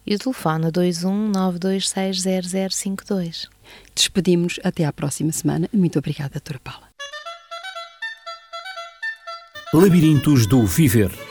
e 0.07 0.15
o 0.15 0.17
telefone 0.17 0.71
21 0.73 1.27
926 1.27 2.23
0052. 2.73 3.47
Despedimos 3.93 4.57
até 4.63 4.85
à 4.85 4.93
próxima 4.93 5.33
semana. 5.33 5.67
Muito 5.73 5.99
obrigada, 5.99 6.35
doutora 6.35 6.61
Paula. 6.63 6.89
Labirintos 9.73 10.47
do 10.47 10.65
Viver. 10.65 11.30